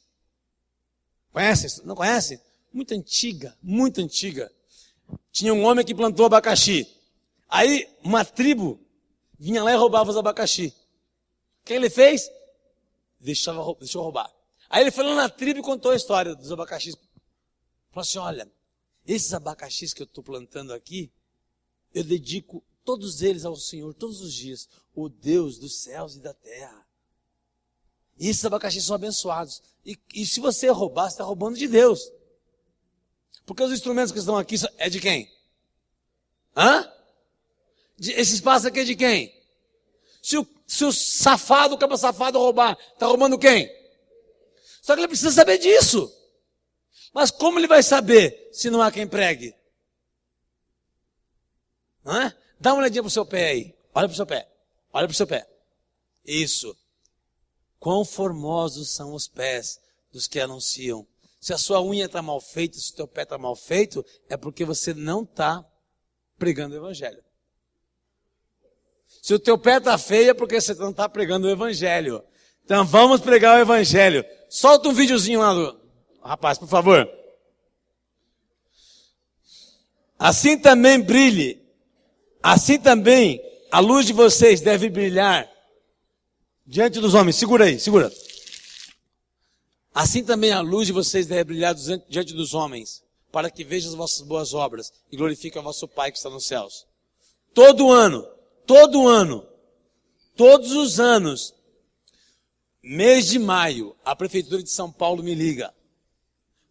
Conhece? 1.30 1.86
Não 1.86 1.94
conhece? 1.94 2.40
Muito 2.72 2.92
antiga, 2.92 3.56
muito 3.62 4.00
antiga. 4.00 4.50
Tinha 5.30 5.54
um 5.54 5.62
homem 5.64 5.86
que 5.86 5.94
plantou 5.94 6.26
abacaxi. 6.26 6.88
Aí 7.48 7.88
uma 8.02 8.24
tribo 8.24 8.84
vinha 9.38 9.62
lá 9.62 9.72
e 9.72 9.76
roubava 9.76 10.10
os 10.10 10.16
abacaxi. 10.16 10.74
O 11.62 11.64
que 11.64 11.72
ele 11.72 11.90
fez? 11.90 12.30
Deixava, 13.20 13.74
deixou 13.74 14.02
roubar. 14.02 14.32
Aí 14.68 14.82
ele 14.82 14.90
foi 14.90 15.04
lá 15.04 15.14
na 15.14 15.28
tribo 15.28 15.60
e 15.60 15.62
contou 15.62 15.92
a 15.92 15.96
história 15.96 16.34
dos 16.34 16.50
abacaxis. 16.50 16.94
Falou 17.90 18.02
assim: 18.02 18.18
olha, 18.18 18.50
esses 19.06 19.32
abacaxis 19.32 19.94
que 19.94 20.02
eu 20.02 20.06
estou 20.06 20.22
plantando 20.22 20.72
aqui, 20.72 21.10
eu 21.94 22.04
dedico 22.04 22.62
todos 22.84 23.22
eles 23.22 23.44
ao 23.44 23.56
Senhor, 23.56 23.92
todos 23.94 24.20
os 24.20 24.32
dias, 24.32 24.68
o 24.94 25.08
Deus 25.08 25.58
dos 25.58 25.82
céus 25.82 26.16
e 26.16 26.20
da 26.20 26.34
terra. 26.34 26.86
E 28.18 28.28
esses 28.28 28.44
abacaxis 28.44 28.84
são 28.84 28.96
abençoados. 28.96 29.62
E, 29.84 29.98
e 30.14 30.26
se 30.26 30.40
você 30.40 30.68
roubar, 30.68 31.04
você 31.04 31.14
está 31.14 31.24
roubando 31.24 31.58
de 31.58 31.68
Deus. 31.68 32.10
Porque 33.44 33.62
os 33.62 33.72
instrumentos 33.72 34.12
que 34.12 34.18
estão 34.18 34.36
aqui 34.36 34.56
é 34.78 34.88
de 34.88 35.00
quem? 35.00 35.30
Hã? 36.56 36.90
Esse 37.98 38.34
espaço 38.34 38.68
aqui 38.68 38.80
é 38.80 38.84
de 38.84 38.94
quem? 38.94 39.32
Se 40.22 40.36
o, 40.38 40.46
se 40.66 40.84
o 40.84 40.92
safado, 40.92 41.74
o 41.74 41.78
cabo 41.78 41.96
safado 41.96 42.38
roubar, 42.38 42.76
está 42.92 43.06
roubando 43.06 43.38
quem? 43.38 43.70
Só 44.82 44.94
que 44.94 45.00
ele 45.00 45.08
precisa 45.08 45.30
saber 45.30 45.58
disso. 45.58 46.12
Mas 47.14 47.30
como 47.30 47.58
ele 47.58 47.66
vai 47.66 47.82
saber 47.82 48.50
se 48.52 48.68
não 48.68 48.82
há 48.82 48.90
quem 48.90 49.06
pregue? 49.06 49.54
Hã? 52.04 52.34
Dá 52.60 52.72
uma 52.72 52.80
olhadinha 52.80 53.02
pro 53.02 53.10
seu 53.10 53.24
pé 53.24 53.48
aí. 53.48 53.74
Olha 53.94 54.08
pro 54.08 54.16
seu 54.16 54.26
pé. 54.26 54.48
Olha 54.92 55.06
pro 55.06 55.16
seu 55.16 55.26
pé. 55.26 55.48
Isso. 56.24 56.76
Quão 57.78 58.04
formosos 58.04 58.90
são 58.90 59.14
os 59.14 59.26
pés 59.26 59.80
dos 60.12 60.26
que 60.26 60.40
anunciam. 60.40 61.06
Se 61.40 61.52
a 61.52 61.58
sua 61.58 61.82
unha 61.82 62.06
está 62.06 62.22
mal 62.22 62.40
feita, 62.40 62.78
se 62.78 62.92
o 62.92 62.94
teu 62.96 63.06
pé 63.06 63.22
está 63.22 63.36
mal 63.36 63.54
feito, 63.54 64.04
é 64.28 64.36
porque 64.36 64.64
você 64.64 64.94
não 64.94 65.22
está 65.22 65.64
pregando 66.38 66.74
o 66.74 66.78
evangelho. 66.78 67.22
Se 69.26 69.34
o 69.34 69.40
teu 69.40 69.58
pé 69.58 69.80
tá 69.80 69.98
feio 69.98 70.30
é 70.30 70.34
porque 70.34 70.60
você 70.60 70.72
não 70.74 70.90
está 70.90 71.08
pregando 71.08 71.48
o 71.48 71.50
evangelho. 71.50 72.22
Então 72.64 72.86
vamos 72.86 73.20
pregar 73.20 73.58
o 73.58 73.60
evangelho. 73.60 74.24
Solta 74.48 74.88
um 74.88 74.92
videozinho 74.92 75.40
lá 75.40 75.52
do 75.52 75.80
rapaz, 76.22 76.58
por 76.58 76.68
favor. 76.68 77.10
Assim 80.16 80.56
também 80.56 81.00
brilhe. 81.00 81.60
Assim 82.40 82.78
também 82.78 83.42
a 83.72 83.80
luz 83.80 84.06
de 84.06 84.12
vocês 84.12 84.60
deve 84.60 84.88
brilhar 84.88 85.50
diante 86.64 87.00
dos 87.00 87.12
homens. 87.12 87.34
Segura 87.34 87.64
aí, 87.64 87.80
segura. 87.80 88.12
Assim 89.92 90.22
também 90.22 90.52
a 90.52 90.60
luz 90.60 90.86
de 90.86 90.92
vocês 90.92 91.26
deve 91.26 91.42
brilhar 91.42 91.74
diante 92.08 92.32
dos 92.32 92.54
homens, 92.54 93.02
para 93.32 93.50
que 93.50 93.64
vejam 93.64 93.90
as 93.90 93.96
vossas 93.96 94.20
boas 94.20 94.54
obras 94.54 94.92
e 95.10 95.16
glorifiquem 95.16 95.60
o 95.60 95.64
vosso 95.64 95.88
Pai 95.88 96.12
que 96.12 96.16
está 96.16 96.30
nos 96.30 96.46
céus. 96.46 96.86
Todo 97.52 97.90
ano, 97.90 98.35
todo 98.66 99.06
ano, 99.06 99.46
todos 100.34 100.72
os 100.72 100.98
anos, 100.98 101.54
mês 102.82 103.28
de 103.28 103.38
maio, 103.38 103.96
a 104.04 104.14
Prefeitura 104.14 104.62
de 104.62 104.70
São 104.70 104.90
Paulo 104.90 105.22
me 105.22 105.34
liga. 105.34 105.72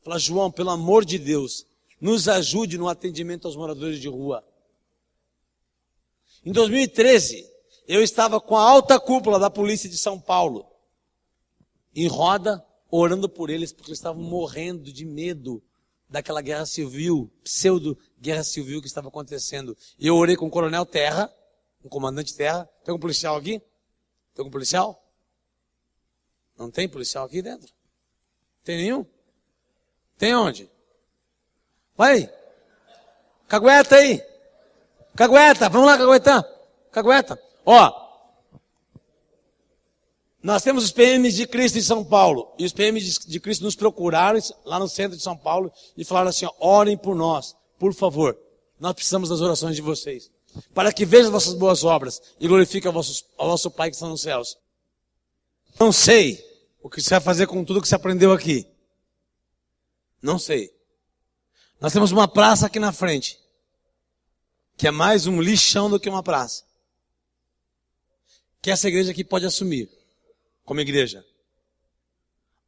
Fala, 0.04 0.20
João, 0.20 0.52
pelo 0.52 0.70
amor 0.70 1.04
de 1.04 1.18
Deus, 1.18 1.66
nos 2.00 2.28
ajude 2.28 2.78
no 2.78 2.88
atendimento 2.88 3.48
aos 3.48 3.56
moradores 3.56 4.00
de 4.00 4.08
rua. 4.08 4.46
Em 6.46 6.52
2013, 6.52 7.50
eu 7.88 8.04
estava 8.04 8.40
com 8.40 8.56
a 8.56 8.62
alta 8.62 9.00
cúpula 9.00 9.40
da 9.40 9.50
polícia 9.50 9.90
de 9.90 9.98
São 9.98 10.20
Paulo, 10.20 10.68
em 11.96 12.08
roda, 12.08 12.64
orando 12.92 13.28
por 13.28 13.50
eles, 13.50 13.72
porque 13.72 13.90
eles 13.90 14.00
estavam 14.00 14.22
morrendo 14.22 14.92
de 14.92 15.06
medo 15.06 15.64
daquela 16.10 16.42
guerra 16.42 16.66
civil, 16.66 17.32
pseudo-guerra 17.44 18.44
civil 18.44 18.82
que 18.82 18.88
estava 18.88 19.08
acontecendo. 19.08 19.76
Eu 20.00 20.16
orei 20.16 20.36
com 20.36 20.48
o 20.48 20.52
coronel 20.52 20.86
Terra, 20.86 21.34
o 21.86 21.90
comandante 21.90 22.36
Terra. 22.36 22.68
Tem 22.84 22.94
um 22.94 23.00
policial 23.00 23.36
aqui? 23.36 23.62
Tem 24.34 24.44
um 24.44 24.50
policial? 24.50 25.02
Não 26.58 26.72
tem 26.72 26.90
policial 26.90 27.26
aqui 27.26 27.42
dentro? 27.42 27.72
Tem 28.64 28.78
nenhum? 28.78 29.06
Tem 30.18 30.36
onde? 30.36 30.70
Vai. 31.96 32.30
Cagueta 33.48 33.96
aí. 33.96 34.22
Cagueta, 35.16 35.70
vamos 35.70 35.88
lá, 35.88 35.98
cagueta. 35.98 36.56
Cagueta. 36.92 37.40
Ó. 37.66 38.06
Nós 40.42 40.64
temos 40.64 40.84
os 40.84 40.92
PMs 40.92 41.36
de 41.36 41.48
Cristo 41.48 41.78
em 41.78 41.82
São 41.82 42.04
Paulo. 42.04 42.54
E 42.58 42.66
os 42.66 42.74
PMs 42.74 43.20
de 43.28 43.40
Cristo 43.40 43.64
nos 43.64 43.76
procuraram 43.76 44.40
lá 44.64 44.80
no 44.80 44.88
centro 44.88 45.18
de 45.18 45.24
São 45.24 45.38
Paulo 45.38 45.72
e 45.96 46.04
falaram 46.04 46.30
assim: 46.30 46.46
ó, 46.46 46.54
orem 46.60 46.98
por 46.98 47.16
nós, 47.16 47.56
por 47.78 47.94
favor. 47.94 48.38
Nós 48.80 48.94
precisamos 48.94 49.30
das 49.30 49.42
orações 49.42 49.76
de 49.76 49.82
vocês. 49.82 50.32
Para 50.74 50.92
que 50.94 51.06
vejam 51.06 51.32
vossas 51.32 51.54
boas 51.54 51.84
obras 51.84 52.22
e 52.40 52.48
glorifiquem 52.48 52.88
ao 52.88 52.94
vosso, 52.94 53.26
vosso 53.38 53.72
Pai 53.72 53.90
que 53.90 53.96
está 53.96 54.08
nos 54.08 54.22
céus. 54.22 54.58
Não 55.80 55.92
sei 55.92 56.44
o 56.82 56.90
que 56.90 57.02
você 57.02 57.10
vai 57.12 57.22
fazer 57.22 57.48
com 57.48 57.64
tudo 57.64 57.82
que 57.82 57.88
você 57.88 57.96
aprendeu 57.96 58.32
aqui. 58.32 58.68
Não 60.22 60.40
sei. 60.40 60.74
Nós 61.80 61.94
temos 61.94 62.12
uma 62.12 62.28
praça 62.28 62.68
aqui 62.68 62.80
na 62.80 62.92
frente, 62.92 63.40
que 64.78 64.88
é 64.88 64.92
mais 64.92 65.28
um 65.28 65.42
lixão 65.42 65.90
do 65.90 66.00
que 66.00 66.10
uma 66.10 66.24
praça. 66.24 66.64
Que 68.62 68.72
essa 68.72 68.88
igreja 68.88 69.12
aqui 69.12 69.24
pode 69.24 69.46
assumir, 69.46 69.90
como 70.64 70.80
igreja. 70.80 71.26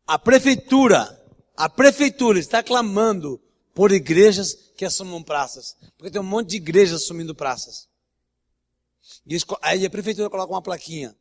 A 0.05 0.19
prefeitura, 0.19 1.23
a 1.55 1.69
prefeitura 1.69 2.39
está 2.39 2.61
clamando 2.61 3.41
por 3.77 3.91
igrejas 3.91 4.55
que 4.75 4.83
assumam 4.83 5.21
praças. 5.21 5.77
Porque 5.95 6.09
tem 6.09 6.19
um 6.19 6.23
monte 6.23 6.49
de 6.49 6.55
igrejas 6.55 7.03
assumindo 7.03 7.35
praças. 7.35 7.87
E 9.23 9.37
aí 9.61 9.85
a 9.85 9.89
prefeitura 9.89 10.31
coloca 10.31 10.51
uma 10.51 10.63
plaquinha. 10.63 11.15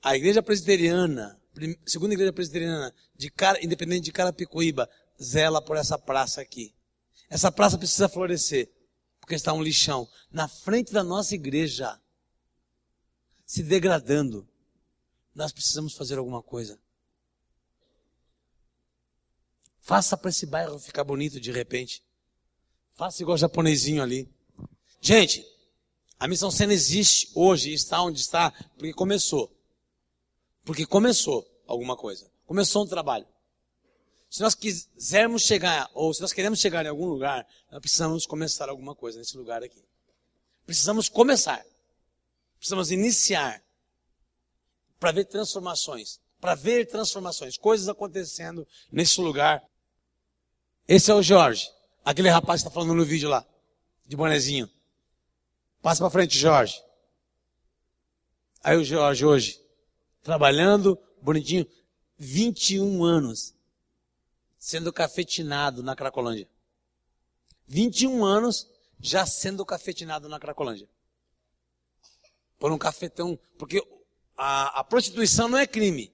A 0.00 0.14
igreja 0.14 0.40
presbiteriana, 0.40 1.36
segunda 1.84 2.14
igreja 2.14 2.32
presbiteriana, 2.32 2.94
de 3.16 3.28
cara, 3.32 3.58
independente 3.64 4.04
de 4.04 4.12
Carapicuíba, 4.12 4.88
zela 5.20 5.60
por 5.60 5.76
essa 5.76 5.98
praça 5.98 6.40
aqui. 6.40 6.72
Essa 7.28 7.50
praça 7.50 7.76
precisa 7.76 8.08
florescer, 8.08 8.70
porque 9.18 9.34
está 9.34 9.52
um 9.52 9.60
lixão 9.60 10.08
na 10.30 10.46
frente 10.46 10.92
da 10.92 11.02
nossa 11.02 11.34
igreja, 11.34 12.00
se 13.44 13.64
degradando. 13.64 14.48
Nós 15.34 15.50
precisamos 15.50 15.94
fazer 15.94 16.16
alguma 16.16 16.44
coisa. 16.44 16.78
Faça 19.86 20.16
para 20.16 20.30
esse 20.30 20.44
bairro 20.46 20.80
ficar 20.80 21.04
bonito 21.04 21.38
de 21.38 21.52
repente. 21.52 22.02
Faça 22.96 23.22
igual 23.22 23.36
o 23.36 23.38
japonesinho 23.38 24.02
ali. 24.02 24.28
Gente, 25.00 25.46
a 26.18 26.26
missão 26.26 26.50
cena 26.50 26.72
existe 26.72 27.30
hoje 27.36 27.72
está 27.72 28.02
onde 28.02 28.20
está 28.20 28.50
porque 28.76 28.92
começou. 28.92 29.56
Porque 30.64 30.84
começou 30.84 31.48
alguma 31.68 31.96
coisa. 31.96 32.28
Começou 32.44 32.82
um 32.82 32.88
trabalho. 32.88 33.28
Se 34.28 34.40
nós 34.40 34.56
quisermos 34.56 35.42
chegar, 35.42 35.88
ou 35.94 36.12
se 36.12 36.20
nós 36.20 36.32
queremos 36.32 36.58
chegar 36.58 36.84
em 36.84 36.88
algum 36.88 37.06
lugar, 37.06 37.46
nós 37.70 37.80
precisamos 37.80 38.26
começar 38.26 38.68
alguma 38.68 38.92
coisa 38.92 39.20
nesse 39.20 39.36
lugar 39.36 39.62
aqui. 39.62 39.84
Precisamos 40.66 41.08
começar. 41.08 41.64
Precisamos 42.58 42.90
iniciar. 42.90 43.62
Para 44.98 45.12
ver 45.12 45.26
transformações. 45.26 46.20
Para 46.40 46.56
ver 46.56 46.88
transformações. 46.88 47.56
Coisas 47.56 47.88
acontecendo 47.88 48.66
nesse 48.90 49.20
lugar. 49.20 49.62
Esse 50.88 51.10
é 51.10 51.14
o 51.14 51.22
Jorge. 51.22 51.70
Aquele 52.04 52.28
rapaz 52.28 52.62
que 52.62 52.68
está 52.68 52.74
falando 52.74 52.94
no 52.94 53.04
vídeo 53.04 53.28
lá. 53.28 53.44
De 54.06 54.16
bonezinho. 54.16 54.70
Passa 55.82 56.00
para 56.00 56.10
frente, 56.10 56.38
Jorge. 56.38 56.80
Aí 58.62 58.76
o 58.76 58.84
Jorge 58.84 59.24
hoje. 59.24 59.60
Trabalhando, 60.22 60.98
bonitinho. 61.20 61.66
21 62.18 63.04
anos 63.04 63.54
sendo 64.58 64.92
cafetinado 64.92 65.82
na 65.82 65.94
Cracolândia. 65.94 66.48
21 67.68 68.24
anos 68.24 68.68
já 68.98 69.26
sendo 69.26 69.66
cafetinado 69.66 70.28
na 70.28 70.40
Cracolândia. 70.40 70.88
Por 72.58 72.72
um 72.72 72.78
cafetão. 72.78 73.38
Porque 73.58 73.80
a, 74.36 74.80
a 74.80 74.84
prostituição 74.84 75.48
não 75.48 75.58
é 75.58 75.66
crime. 75.66 76.12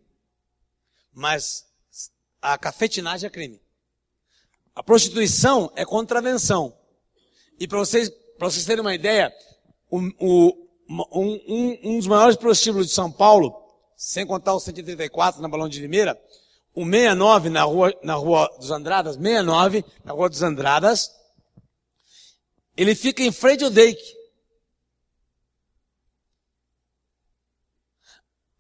Mas 1.12 1.66
a 2.40 2.58
cafetinagem 2.58 3.26
é 3.26 3.30
crime. 3.30 3.61
A 4.74 4.82
prostituição 4.82 5.70
é 5.76 5.84
contravenção. 5.84 6.76
E 7.58 7.68
para 7.68 7.78
vocês, 7.78 8.10
vocês 8.38 8.64
terem 8.64 8.80
uma 8.80 8.94
ideia, 8.94 9.32
um, 9.90 10.10
um, 10.20 10.68
um, 11.12 11.78
um, 11.84 11.98
dos 11.98 12.06
maiores 12.06 12.36
prostíbulos 12.36 12.86
de 12.86 12.92
São 12.92 13.12
Paulo, 13.12 13.54
sem 13.96 14.26
contar 14.26 14.54
o 14.54 14.60
134 14.60 15.42
na 15.42 15.48
Balão 15.48 15.68
de 15.68 15.80
Limeira, 15.80 16.20
o 16.74 16.84
69 16.84 17.50
na 17.50 17.62
rua, 17.64 17.94
na 18.02 18.14
rua 18.14 18.50
dos 18.58 18.70
Andradas, 18.70 19.16
69 19.16 19.84
na 20.04 20.12
rua 20.12 20.28
dos 20.28 20.42
Andradas, 20.42 21.12
ele 22.74 22.94
fica 22.94 23.22
em 23.22 23.30
frente 23.30 23.62
ao 23.62 23.70
Dake. 23.70 24.16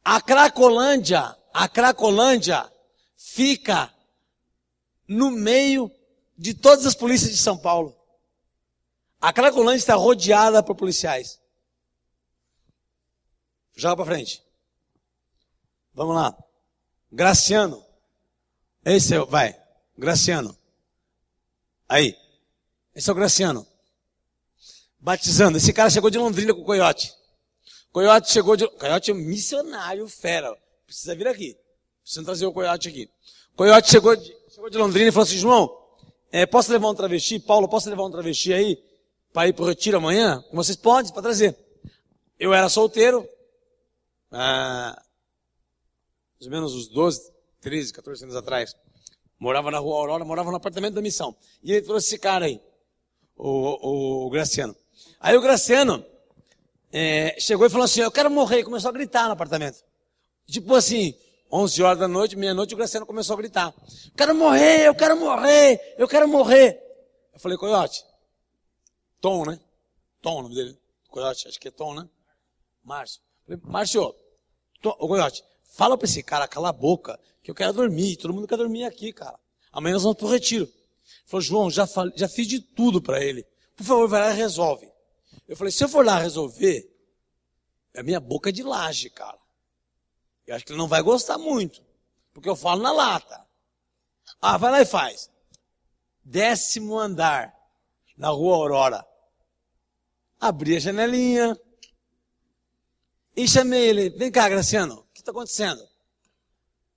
A 0.04 0.20
Cracolândia, 0.20 1.34
a 1.54 1.68
Cracolândia 1.68 2.70
fica 3.16 3.92
no 5.08 5.30
meio 5.30 5.90
de 6.36 6.54
todas 6.54 6.86
as 6.86 6.94
polícias 6.94 7.30
de 7.30 7.36
São 7.36 7.56
Paulo. 7.56 7.96
A 9.20 9.32
Cracolândia 9.32 9.78
está 9.78 9.94
rodeada 9.94 10.62
por 10.62 10.74
policiais. 10.74 11.40
Joga 13.74 13.96
para 13.96 14.14
frente. 14.14 14.42
Vamos 15.94 16.16
lá. 16.16 16.36
Graciano. 17.10 17.84
Esse 18.84 19.14
é 19.14 19.24
vai, 19.24 19.60
Graciano. 19.96 20.56
Aí. 21.88 22.16
Esse 22.94 23.08
é 23.08 23.12
o 23.12 23.16
Graciano. 23.16 23.66
Batizando. 24.98 25.56
Esse 25.58 25.72
cara 25.72 25.90
chegou 25.90 26.10
de 26.10 26.18
Londrina 26.18 26.52
com 26.54 26.62
o 26.62 26.64
Coiote. 26.64 27.14
Coiote 27.92 28.32
chegou 28.32 28.56
de, 28.56 28.68
Coiote 28.68 29.10
é 29.10 29.14
um 29.14 29.18
missionário 29.18 30.08
fera. 30.08 30.56
Precisa 30.86 31.14
vir 31.14 31.28
aqui. 31.28 31.56
Precisa 32.02 32.24
trazer 32.24 32.46
o 32.46 32.52
Coiote 32.52 32.88
aqui. 32.88 33.10
Coiote 33.54 33.90
chegou 33.90 34.16
de, 34.16 34.34
chegou 34.48 34.70
de 34.70 34.78
Londrina 34.78 35.08
e 35.08 35.12
falou 35.12 35.24
assim, 35.24 35.38
João, 35.38 35.81
é, 36.32 36.46
posso 36.46 36.72
levar 36.72 36.88
um 36.88 36.94
travesti? 36.94 37.38
Paulo, 37.38 37.68
posso 37.68 37.90
levar 37.90 38.04
um 38.04 38.10
travesti 38.10 38.54
aí? 38.54 38.82
Para 39.34 39.48
ir 39.48 39.52
pro 39.52 39.66
retiro 39.66 39.98
amanhã? 39.98 40.42
Vocês 40.50 40.76
podem, 40.76 41.12
para 41.12 41.20
trazer. 41.20 41.54
Eu 42.40 42.54
era 42.54 42.70
solteiro. 42.70 43.28
Ah, 44.30 45.00
mais 46.34 46.46
ou 46.46 46.50
menos 46.50 46.74
uns 46.74 46.88
12, 46.88 47.30
13, 47.60 47.92
14 47.92 48.24
anos 48.24 48.36
atrás. 48.36 48.74
Morava 49.38 49.70
na 49.70 49.78
rua 49.78 49.96
Aurora, 49.96 50.24
morava 50.24 50.50
no 50.50 50.56
apartamento 50.56 50.94
da 50.94 51.02
missão. 51.02 51.36
E 51.62 51.72
ele 51.72 51.82
trouxe 51.82 52.06
esse 52.06 52.18
cara 52.18 52.46
aí, 52.46 52.60
o, 53.36 53.48
o, 53.48 54.26
o 54.26 54.30
Graciano. 54.30 54.74
Aí 55.20 55.36
o 55.36 55.40
Graciano 55.42 56.04
é, 56.90 57.36
chegou 57.38 57.66
e 57.66 57.70
falou 57.70 57.84
assim, 57.84 58.00
eu 58.00 58.10
quero 58.10 58.30
morrer. 58.30 58.64
Começou 58.64 58.88
a 58.88 58.92
gritar 58.92 59.26
no 59.26 59.32
apartamento. 59.32 59.84
Tipo 60.46 60.74
assim, 60.74 61.14
11 61.52 61.82
horas 61.82 61.98
da 61.98 62.08
noite, 62.08 62.34
meia-noite, 62.34 62.72
o 62.72 62.76
Graciano 62.78 63.04
começou 63.04 63.34
a 63.34 63.36
gritar. 63.36 63.74
Quero 64.16 64.34
morrer, 64.34 64.86
eu 64.86 64.94
quero 64.94 65.18
morrer, 65.18 65.94
eu 65.98 66.08
quero 66.08 66.26
morrer. 66.26 66.80
Eu 67.34 67.38
falei, 67.38 67.58
Coyote, 67.58 68.02
Tom, 69.20 69.44
né? 69.44 69.60
Tom, 70.22 70.38
o 70.38 70.42
nome 70.44 70.54
dele. 70.54 70.78
Coyote, 71.08 71.46
acho 71.46 71.60
que 71.60 71.68
é 71.68 71.70
Tom, 71.70 71.94
né? 71.94 72.08
Márcio. 72.82 73.20
Falei, 73.44 73.60
Márcio, 73.64 74.14
ô 74.82 75.06
Goiote, 75.06 75.44
fala 75.76 75.98
pra 75.98 76.06
esse 76.06 76.22
cara 76.22 76.48
calar 76.48 76.70
a 76.70 76.72
boca, 76.72 77.20
que 77.42 77.50
eu 77.50 77.54
quero 77.54 77.74
dormir. 77.74 78.16
Todo 78.16 78.32
mundo 78.32 78.48
quer 78.48 78.56
dormir 78.56 78.84
aqui, 78.84 79.12
cara. 79.12 79.38
Amanhã 79.70 79.92
nós 79.94 80.04
vamos 80.04 80.16
pro 80.16 80.28
retiro. 80.28 80.64
Ele 80.64 81.26
falou, 81.26 81.42
João, 81.42 81.70
já, 81.70 81.86
falei, 81.86 82.14
já 82.16 82.28
fiz 82.30 82.46
de 82.46 82.60
tudo 82.60 83.02
para 83.02 83.22
ele. 83.22 83.46
Por 83.76 83.84
favor, 83.84 84.08
vai 84.08 84.22
lá 84.22 84.30
e 84.30 84.36
resolve. 84.36 84.90
Eu 85.46 85.54
falei, 85.54 85.70
se 85.70 85.84
eu 85.84 85.88
for 85.88 86.04
lá 86.04 86.18
resolver, 86.18 86.90
é 87.92 88.02
minha 88.02 88.20
boca 88.20 88.50
de 88.50 88.62
laje, 88.62 89.10
cara. 89.10 89.41
Eu 90.46 90.56
acho 90.56 90.64
que 90.64 90.72
ele 90.72 90.78
não 90.78 90.88
vai 90.88 91.02
gostar 91.02 91.38
muito. 91.38 91.82
Porque 92.32 92.48
eu 92.48 92.56
falo 92.56 92.82
na 92.82 92.92
lata. 92.92 93.44
Ah, 94.40 94.56
vai 94.56 94.70
lá 94.70 94.80
e 94.80 94.86
faz. 94.86 95.30
Décimo 96.24 96.98
andar, 96.98 97.54
na 98.16 98.28
rua 98.28 98.56
Aurora. 98.56 99.06
Abri 100.40 100.76
a 100.76 100.80
janelinha. 100.80 101.58
E 103.36 103.46
chamei 103.46 103.88
ele. 103.88 104.10
Vem 104.10 104.30
cá, 104.30 104.48
Graciano. 104.48 105.00
O 105.00 105.06
que 105.12 105.20
está 105.20 105.30
acontecendo? 105.30 105.86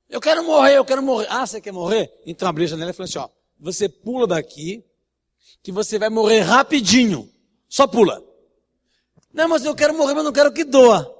Eu 0.10 0.21
quero 0.21 0.43
morrer, 0.43 0.77
eu 0.77 0.86
quero 0.86 1.01
morrer. 1.01 1.27
Ah, 1.29 1.45
você 1.45 1.60
quer 1.60 1.71
morrer? 1.71 2.12
Então 2.25 2.47
abri 2.47 2.65
a 2.65 2.67
janela 2.67 2.91
e 2.91 2.93
falei 2.93 3.10
assim, 3.10 3.19
ó. 3.19 3.29
Você 3.60 3.88
pula 3.88 4.27
daqui, 4.27 4.84
que 5.63 5.71
você 5.71 5.97
vai 5.97 6.10
morrer 6.10 6.41
rapidinho. 6.41 7.31
Só 7.67 7.88
pula. 7.88 8.23
Não, 9.34 9.47
mas 9.49 9.65
eu 9.65 9.75
quero 9.75 9.95
morrer, 9.95 10.13
mas 10.13 10.23
não 10.23 10.31
quero 10.31 10.51
que 10.51 10.63
doa. 10.63 11.14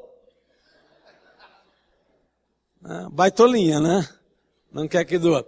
Baitolinha, 3.12 3.80
né? 3.80 4.08
Não 4.72 4.88
quer 4.88 5.06
que 5.06 5.18
doa. 5.18 5.48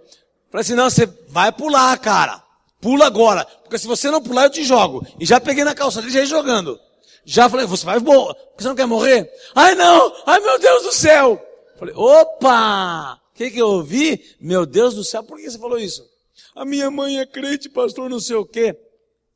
Falei 0.50 0.62
assim, 0.62 0.74
não, 0.74 0.88
você 0.90 1.06
vai 1.28 1.52
pular, 1.52 1.96
cara. 1.98 2.42
Pula 2.80 3.06
agora. 3.06 3.44
Porque 3.44 3.78
se 3.78 3.86
você 3.86 4.10
não 4.10 4.22
pular, 4.22 4.44
eu 4.44 4.50
te 4.50 4.64
jogo. 4.64 5.06
E 5.20 5.26
já 5.26 5.40
peguei 5.40 5.64
na 5.64 5.74
calça 5.74 6.00
dele, 6.00 6.12
já 6.12 6.20
ia 6.20 6.26
jogando. 6.26 6.80
Já 7.24 7.48
falei, 7.48 7.66
você 7.66 7.84
vai. 7.84 8.00
Porque 8.00 8.62
você 8.62 8.68
não 8.68 8.74
quer 8.74 8.86
morrer? 8.86 9.30
Ai, 9.54 9.74
não! 9.74 10.14
Ai, 10.24 10.40
meu 10.40 10.58
Deus 10.58 10.82
do 10.84 10.92
céu! 10.92 11.44
Falei, 11.78 11.94
opa! 11.94 13.14
O 13.14 13.34
que, 13.34 13.50
que 13.50 13.58
eu 13.60 13.68
ouvi? 13.68 14.36
Meu 14.40 14.64
Deus 14.64 14.94
do 14.94 15.04
céu, 15.04 15.22
por 15.22 15.38
que 15.38 15.48
você 15.48 15.58
falou 15.58 15.78
isso? 15.78 16.08
A 16.54 16.64
minha 16.64 16.90
mãe 16.90 17.20
é 17.20 17.26
crente, 17.26 17.68
pastor, 17.68 18.10
não 18.10 18.18
sei 18.18 18.36
o 18.36 18.44
quê. 18.44 18.76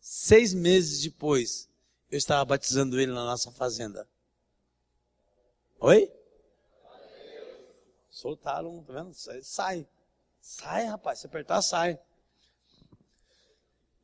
Seis 0.01 0.53
meses 0.53 1.03
depois, 1.03 1.69
eu 2.11 2.19
estava 2.19 2.45
batizando 2.45 2.99
ele 2.99 3.13
na 3.13 3.25
nossa 3.25 3.53
fazenda. 3.53 4.09
Oi? 5.79 6.11
Soltaram, 8.23 8.85
tá 8.85 8.93
vendo? 8.93 9.13
Sai. 9.43 9.85
Sai, 10.41 10.85
rapaz. 10.85 11.19
Se 11.19 11.27
apertar, 11.27 11.61
sai. 11.61 11.99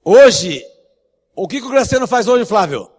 Hoje, 0.04 0.60
o 1.36 1.46
que, 1.46 1.60
que 1.60 1.66
o 1.66 1.70
Graciano 1.70 2.04
faz 2.04 2.26
hoje, 2.26 2.44
Flávio? 2.44 2.90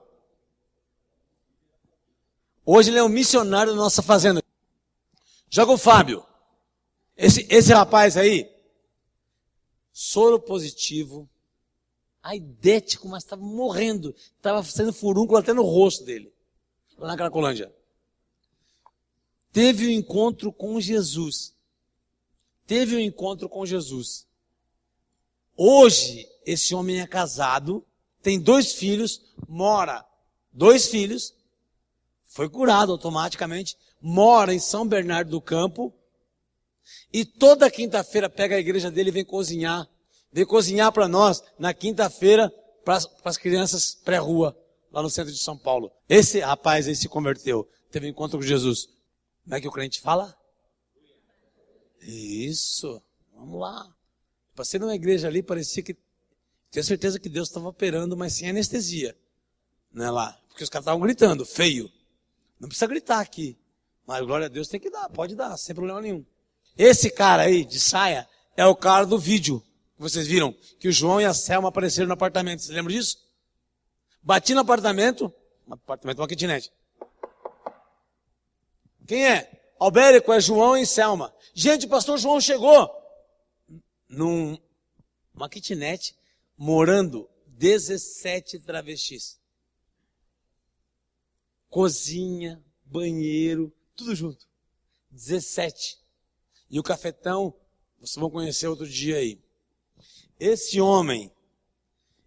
Hoje 2.65 2.89
ele 2.89 2.99
é 2.99 3.03
um 3.03 3.09
missionário 3.09 3.73
da 3.73 3.77
nossa 3.77 4.01
fazenda. 4.01 4.41
Joga 5.49 5.73
o 5.73 5.77
Fábio. 5.77 6.25
Esse, 7.17 7.45
esse 7.49 7.73
rapaz 7.73 8.15
aí, 8.15 8.49
soro 9.91 10.39
positivo, 10.39 11.29
aidético, 12.23 13.09
mas 13.09 13.23
estava 13.23 13.41
morrendo. 13.41 14.15
Estava 14.37 14.63
sendo 14.63 14.93
furúnculo 14.93 15.37
até 15.37 15.51
no 15.51 15.63
rosto 15.63 16.05
dele, 16.05 16.33
lá 16.97 17.09
na 17.09 17.17
Cracolândia 17.17 17.77
teve 19.51 19.87
um 19.87 19.91
encontro 19.91 20.51
com 20.51 20.79
Jesus. 20.79 21.53
Teve 22.65 22.95
um 22.95 22.99
encontro 22.99 23.49
com 23.49 23.65
Jesus. 23.65 24.27
Hoje, 25.55 26.27
esse 26.45 26.73
homem 26.73 27.01
é 27.01 27.07
casado, 27.07 27.85
tem 28.21 28.39
dois 28.39 28.73
filhos, 28.73 29.21
mora, 29.47 30.05
dois 30.53 30.87
filhos, 30.87 31.33
foi 32.25 32.47
curado 32.47 32.91
automaticamente, 32.91 33.75
mora 33.99 34.53
em 34.53 34.59
São 34.59 34.87
Bernardo 34.87 35.31
do 35.31 35.41
Campo, 35.41 35.93
e 37.11 37.25
toda 37.25 37.69
quinta-feira 37.69 38.29
pega 38.29 38.55
a 38.55 38.59
igreja 38.59 38.89
dele 38.89 39.09
e 39.09 39.13
vem 39.13 39.25
cozinhar. 39.25 39.87
Vem 40.31 40.45
cozinhar 40.45 40.91
para 40.91 41.07
nós 41.07 41.43
na 41.57 41.73
quinta-feira 41.73 42.51
para 42.85 42.99
as 43.23 43.37
crianças 43.37 43.95
pré-rua, 44.05 44.55
lá 44.91 45.01
no 45.01 45.09
centro 45.09 45.33
de 45.33 45.39
São 45.39 45.57
Paulo. 45.57 45.91
Esse 46.07 46.39
rapaz 46.39 46.87
aí 46.87 46.95
se 46.95 47.09
converteu, 47.09 47.67
teve 47.91 48.07
um 48.07 48.09
encontro 48.09 48.37
com 48.37 48.45
Jesus. 48.45 48.87
Como 49.49 49.57
é 49.57 49.61
que 49.61 49.67
o 49.67 49.71
crente 49.71 49.99
fala? 49.99 50.37
Isso. 52.03 53.01
Vamos 53.33 53.59
lá. 53.59 53.91
Passei 54.53 54.79
numa 54.79 54.93
igreja 54.93 55.27
ali, 55.27 55.41
parecia 55.41 55.81
que. 55.81 55.97
Tinha 56.69 56.83
certeza 56.83 57.19
que 57.19 57.27
Deus 57.27 57.47
estava 57.47 57.67
operando, 57.67 58.15
mas 58.15 58.33
sem 58.33 58.47
anestesia. 58.47 59.17
Não 59.91 60.05
é 60.05 60.11
lá? 60.11 60.39
Porque 60.49 60.63
os 60.63 60.69
caras 60.69 60.83
estavam 60.83 61.01
gritando, 61.01 61.47
feio. 61.47 61.91
Não 62.59 62.67
precisa 62.67 62.85
gritar 62.85 63.21
aqui. 63.21 63.57
Mas 64.05 64.23
glória 64.23 64.45
a 64.45 64.49
Deus 64.49 64.67
tem 64.67 64.79
que 64.79 64.91
dar, 64.91 65.09
pode 65.09 65.35
dar, 65.35 65.57
sem 65.57 65.73
problema 65.73 65.99
nenhum. 65.99 66.23
Esse 66.77 67.09
cara 67.09 67.41
aí, 67.41 67.65
de 67.65 67.79
saia, 67.79 68.29
é 68.55 68.67
o 68.67 68.75
cara 68.75 69.07
do 69.07 69.17
vídeo. 69.17 69.63
Que 69.95 70.01
vocês 70.03 70.27
viram? 70.27 70.53
Que 70.77 70.89
o 70.89 70.91
João 70.91 71.19
e 71.19 71.25
a 71.25 71.33
Selma 71.33 71.69
apareceram 71.69 72.07
no 72.07 72.13
apartamento. 72.13 72.61
Você 72.61 72.71
lembra 72.71 72.93
disso? 72.93 73.17
Bati 74.21 74.53
no 74.53 74.59
apartamento, 74.59 75.33
apartamento, 75.67 76.19
uma 76.19 76.27
kitnet. 76.27 76.71
Quem 79.09 79.27
é? 79.27 79.73
Albérico 79.79 80.31
é 80.31 80.39
João 80.39 80.77
e 80.77 80.85
Selma. 80.85 81.33
Gente, 81.55 81.87
o 81.87 81.89
pastor 81.89 82.19
João 82.19 82.39
chegou 82.39 82.87
num 84.07 84.55
uma 85.33 85.49
kitnet 85.49 86.15
morando 86.55 87.27
17 87.47 88.59
travestis. 88.59 89.39
Cozinha, 91.71 92.63
banheiro, 92.85 93.73
tudo 93.95 94.13
junto. 94.15 94.45
17. 95.09 95.97
E 96.69 96.79
o 96.79 96.83
cafetão, 96.83 97.55
vocês 97.99 98.15
vão 98.15 98.29
conhecer 98.29 98.67
outro 98.67 98.87
dia 98.87 99.17
aí. 99.17 99.41
Esse 100.39 100.79
homem, 100.79 101.31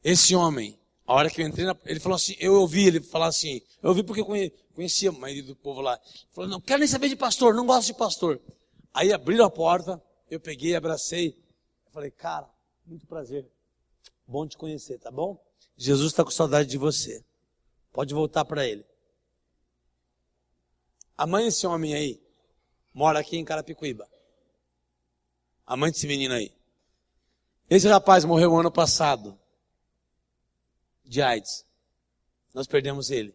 esse 0.02 0.34
homem, 0.34 0.76
a 1.06 1.14
hora 1.14 1.30
que 1.30 1.42
eu 1.42 1.46
entrei, 1.46 1.64
na, 1.64 1.76
ele 1.84 2.00
falou 2.00 2.16
assim, 2.16 2.34
eu 2.40 2.54
ouvi 2.54 2.88
ele 2.88 3.00
falar 3.00 3.28
assim, 3.28 3.62
eu 3.80 3.90
ouvi 3.90 4.02
porque 4.02 4.20
eu 4.20 4.26
conhecia 4.72 5.10
a 5.10 5.12
maioria 5.12 5.42
do 5.42 5.56
povo 5.56 5.80
lá. 5.80 5.98
Falou, 6.32 6.50
não 6.50 6.60
quero 6.60 6.80
nem 6.80 6.88
saber 6.88 7.08
de 7.08 7.16
pastor, 7.16 7.54
não 7.54 7.66
gosto 7.66 7.88
de 7.88 7.94
pastor. 7.94 8.40
Aí 8.92 9.12
abriram 9.12 9.44
a 9.44 9.50
porta, 9.50 10.02
eu 10.30 10.40
peguei, 10.40 10.74
abracei. 10.74 11.38
Falei, 11.90 12.10
cara, 12.10 12.48
muito 12.86 13.06
prazer. 13.06 13.46
Bom 14.26 14.46
te 14.46 14.56
conhecer, 14.56 14.98
tá 14.98 15.10
bom? 15.10 15.42
Jesus 15.76 16.12
está 16.12 16.24
com 16.24 16.30
saudade 16.30 16.68
de 16.68 16.78
você. 16.78 17.24
Pode 17.92 18.14
voltar 18.14 18.44
para 18.44 18.66
ele. 18.66 18.84
A 21.16 21.26
mãe 21.26 21.44
desse 21.44 21.66
homem 21.66 21.94
aí 21.94 22.20
mora 22.94 23.18
aqui 23.18 23.36
em 23.36 23.44
Carapicuíba. 23.44 24.08
A 25.66 25.76
mãe 25.76 25.90
desse 25.90 26.06
menino 26.06 26.34
aí. 26.34 26.52
Esse 27.68 27.88
rapaz 27.88 28.24
morreu 28.24 28.56
ano 28.56 28.70
passado 28.70 29.38
de 31.04 31.22
AIDS. 31.22 31.64
Nós 32.54 32.66
perdemos 32.66 33.10
ele. 33.10 33.34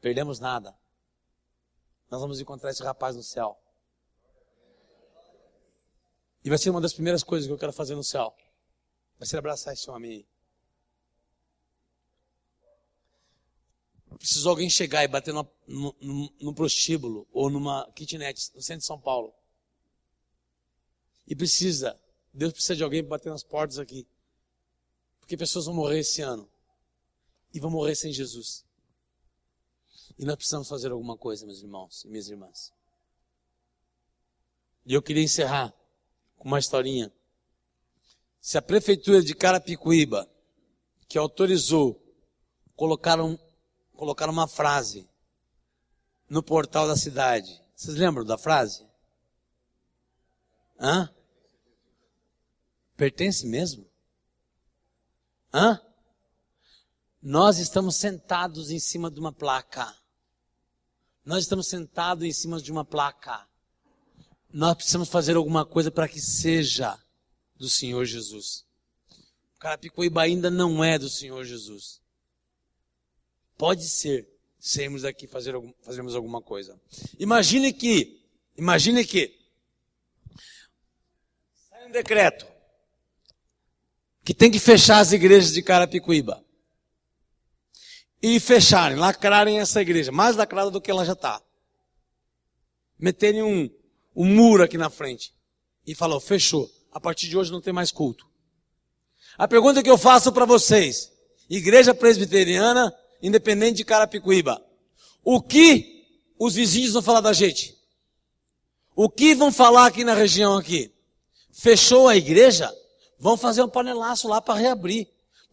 Perdemos 0.00 0.38
nada. 0.38 0.76
Nós 2.10 2.20
vamos 2.20 2.40
encontrar 2.40 2.70
esse 2.70 2.82
rapaz 2.82 3.16
no 3.16 3.22
céu. 3.22 3.60
E 6.44 6.48
vai 6.48 6.58
ser 6.58 6.70
uma 6.70 6.80
das 6.80 6.92
primeiras 6.92 7.24
coisas 7.24 7.46
que 7.46 7.52
eu 7.52 7.58
quero 7.58 7.72
fazer 7.72 7.96
no 7.96 8.04
céu. 8.04 8.36
Vai 9.18 9.26
ser 9.26 9.38
abraçar 9.38 9.74
esse 9.74 9.90
homem 9.90 10.10
aí. 10.12 10.26
Precisou 14.18 14.50
alguém 14.50 14.70
chegar 14.70 15.04
e 15.04 15.08
bater 15.08 15.34
no, 15.34 15.46
no 16.40 16.54
prostíbulo 16.54 17.26
ou 17.32 17.50
numa 17.50 17.90
kitnet 17.92 18.50
no 18.54 18.62
centro 18.62 18.80
de 18.80 18.86
São 18.86 19.00
Paulo. 19.00 19.34
E 21.26 21.34
precisa, 21.34 22.00
Deus 22.32 22.52
precisa 22.52 22.76
de 22.76 22.84
alguém 22.84 23.02
para 23.02 23.10
bater 23.10 23.30
nas 23.30 23.42
portas 23.42 23.78
aqui. 23.78 24.06
Porque 25.18 25.36
pessoas 25.36 25.66
vão 25.66 25.74
morrer 25.74 26.00
esse 26.00 26.22
ano. 26.22 26.48
E 27.52 27.58
vão 27.58 27.70
morrer 27.70 27.94
sem 27.94 28.12
Jesus. 28.12 28.65
E 30.18 30.24
nós 30.24 30.36
precisamos 30.36 30.68
fazer 30.68 30.90
alguma 30.92 31.16
coisa, 31.16 31.44
meus 31.44 31.62
irmãos 31.62 32.04
e 32.04 32.08
minhas 32.08 32.28
irmãs. 32.28 32.72
E 34.86 34.94
eu 34.94 35.02
queria 35.02 35.22
encerrar 35.22 35.74
com 36.36 36.48
uma 36.48 36.58
historinha. 36.58 37.12
Se 38.40 38.56
a 38.56 38.62
prefeitura 38.62 39.22
de 39.22 39.34
Carapicuíba, 39.34 40.30
que 41.08 41.18
autorizou, 41.18 42.00
colocaram, 42.74 43.38
colocaram 43.94 44.32
uma 44.32 44.48
frase 44.48 45.08
no 46.28 46.42
portal 46.42 46.86
da 46.86 46.96
cidade. 46.96 47.62
Vocês 47.74 47.96
lembram 47.96 48.24
da 48.24 48.38
frase? 48.38 48.86
Hã? 50.78 51.12
Pertence 52.96 53.46
mesmo? 53.46 53.86
Hã? 55.52 55.80
Nós 57.20 57.58
estamos 57.58 57.96
sentados 57.96 58.70
em 58.70 58.78
cima 58.78 59.10
de 59.10 59.18
uma 59.18 59.32
placa. 59.32 59.94
Nós 61.26 61.42
estamos 61.42 61.66
sentados 61.66 62.22
em 62.22 62.30
cima 62.32 62.62
de 62.62 62.70
uma 62.70 62.84
placa. 62.84 63.44
Nós 64.48 64.76
precisamos 64.76 65.08
fazer 65.08 65.34
alguma 65.34 65.66
coisa 65.66 65.90
para 65.90 66.06
que 66.06 66.20
seja 66.20 66.96
do 67.56 67.68
Senhor 67.68 68.04
Jesus. 68.04 68.64
Carapicuíba 69.58 70.22
ainda 70.22 70.48
não 70.48 70.84
é 70.84 70.96
do 70.96 71.08
Senhor 71.08 71.44
Jesus. 71.44 72.00
Pode 73.58 73.88
ser, 73.88 74.28
sairmos 74.56 75.02
daqui 75.02 75.26
fazer 75.26 75.54
fazermos 75.82 76.14
alguma 76.14 76.40
coisa. 76.40 76.80
Imagine 77.18 77.72
que, 77.72 78.24
imagine 78.56 79.04
que 79.04 79.36
sai 81.68 81.88
um 81.88 81.90
decreto 81.90 82.46
que 84.24 84.32
tem 84.32 84.48
que 84.48 84.60
fechar 84.60 85.00
as 85.00 85.10
igrejas 85.10 85.52
de 85.52 85.60
Carapicuíba. 85.60 86.45
E 88.22 88.40
fecharem, 88.40 88.96
lacrarem 88.96 89.60
essa 89.60 89.80
igreja, 89.80 90.10
mais 90.10 90.36
lacrada 90.36 90.70
do 90.70 90.80
que 90.80 90.90
ela 90.90 91.04
já 91.04 91.12
está. 91.12 91.40
Meterem 92.98 93.42
um, 93.42 93.70
um 94.14 94.24
muro 94.24 94.62
aqui 94.62 94.78
na 94.78 94.88
frente. 94.88 95.34
E 95.86 95.94
falou, 95.94 96.18
fechou. 96.18 96.70
A 96.90 96.98
partir 96.98 97.28
de 97.28 97.36
hoje 97.36 97.52
não 97.52 97.60
tem 97.60 97.72
mais 97.72 97.92
culto. 97.92 98.26
A 99.36 99.46
pergunta 99.46 99.82
que 99.82 99.90
eu 99.90 99.98
faço 99.98 100.32
para 100.32 100.46
vocês, 100.46 101.12
igreja 101.48 101.94
presbiteriana, 101.94 102.94
independente 103.22 103.76
de 103.76 103.84
Carapicuíba, 103.84 104.64
o 105.22 105.42
que 105.42 106.04
os 106.38 106.54
vizinhos 106.54 106.94
vão 106.94 107.02
falar 107.02 107.20
da 107.20 107.32
gente? 107.32 107.76
O 108.94 109.10
que 109.10 109.34
vão 109.34 109.52
falar 109.52 109.86
aqui 109.86 110.04
na 110.04 110.14
região 110.14 110.56
aqui? 110.56 110.90
Fechou 111.52 112.08
a 112.08 112.16
igreja? 112.16 112.72
Vão 113.18 113.36
fazer 113.36 113.62
um 113.62 113.68
panelaço 113.68 114.26
lá 114.26 114.40
para 114.40 114.58
reabrir. 114.58 115.06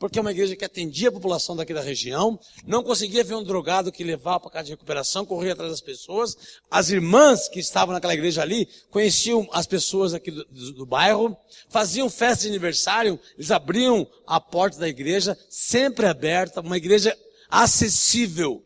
Porque 0.04 0.20
é 0.20 0.22
uma 0.22 0.32
igreja 0.32 0.54
que 0.54 0.66
atendia 0.66 1.08
a 1.08 1.12
população 1.14 1.56
daqui 1.56 1.74
da 1.74 1.80
região, 1.80 2.38
não 2.66 2.84
conseguia 2.84 3.24
ver 3.24 3.36
um 3.36 3.44
drogado 3.44 3.90
que 3.90 4.04
levava 4.04 4.42
para 4.42 4.52
casa 4.52 4.66
de 4.66 4.72
recuperação, 4.72 5.26
corria 5.26 5.54
atrás 5.54 5.72
das 5.72 5.80
pessoas. 5.80 6.36
As 6.70 6.90
irmãs 6.90 7.48
que 7.48 7.62
estavam 7.62 7.94
naquela 7.94 8.14
igreja 8.14 8.42
ali 8.42 8.68
conheciam 8.92 9.48
as 9.54 9.66
pessoas 9.66 10.14
aqui 10.14 10.30
do, 10.30 10.44
do, 10.44 10.74
do 10.74 10.86
bairro, 10.86 11.38
faziam 11.70 12.10
festa 12.10 12.42
de 12.42 12.50
aniversário, 12.50 13.18
eles 13.38 13.50
abriam 13.50 14.06
a 14.28 14.42
porta 14.42 14.78
da 14.78 14.90
igreja, 14.90 15.40
sempre 15.48 16.06
aberta, 16.06 16.60
uma 16.60 16.76
igreja 16.76 17.18
acessível. 17.50 18.62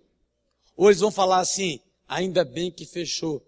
Ou 0.76 0.90
eles 0.90 1.02
vão 1.02 1.12
falar 1.12 1.40
assim, 1.40 1.80
ainda 2.08 2.44
bem 2.44 2.72
que 2.72 2.84
fechou 2.84 3.46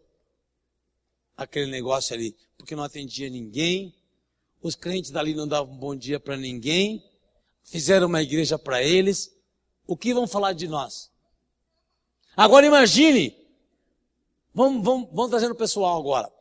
aquele 1.36 1.71
negócio 1.71 2.13
ali, 2.13 2.36
porque 2.56 2.75
não 2.75 2.84
atendia 2.84 3.32
ninguém, 3.32 3.95
os 4.62 4.75
crentes 4.75 5.10
dali 5.10 5.34
não 5.34 5.47
davam 5.47 5.75
bom 5.75 5.95
dia 5.95 6.19
para 6.19 6.38
ninguém, 6.38 7.04
fizeram 7.69 8.08
uma 8.08 8.21
igreja 8.21 8.58
para 8.58 8.82
eles. 8.84 9.32
O 9.86 9.95
que 9.95 10.13
vão 10.13 10.27
falar 10.27 10.53
de 10.53 10.67
nós? 10.67 11.10
Agora 12.36 12.65
imagine, 12.65 13.36
vamos, 14.53 14.84
vamos, 14.84 15.10
vamos 15.12 15.29
trazendo 15.29 15.51
o 15.51 15.58
pessoal 15.58 15.99
agora. 15.99 16.32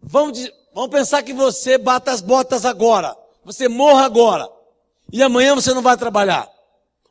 Vamos, 0.00 0.38
vamos 0.72 0.90
pensar 0.90 1.22
que 1.22 1.32
você 1.32 1.76
bata 1.76 2.10
as 2.10 2.20
botas 2.20 2.64
agora, 2.64 3.16
você 3.44 3.68
morra 3.68 4.04
agora, 4.04 4.50
e 5.12 5.22
amanhã 5.22 5.54
você 5.54 5.74
não 5.74 5.82
vai 5.82 5.96
trabalhar. 5.96 6.48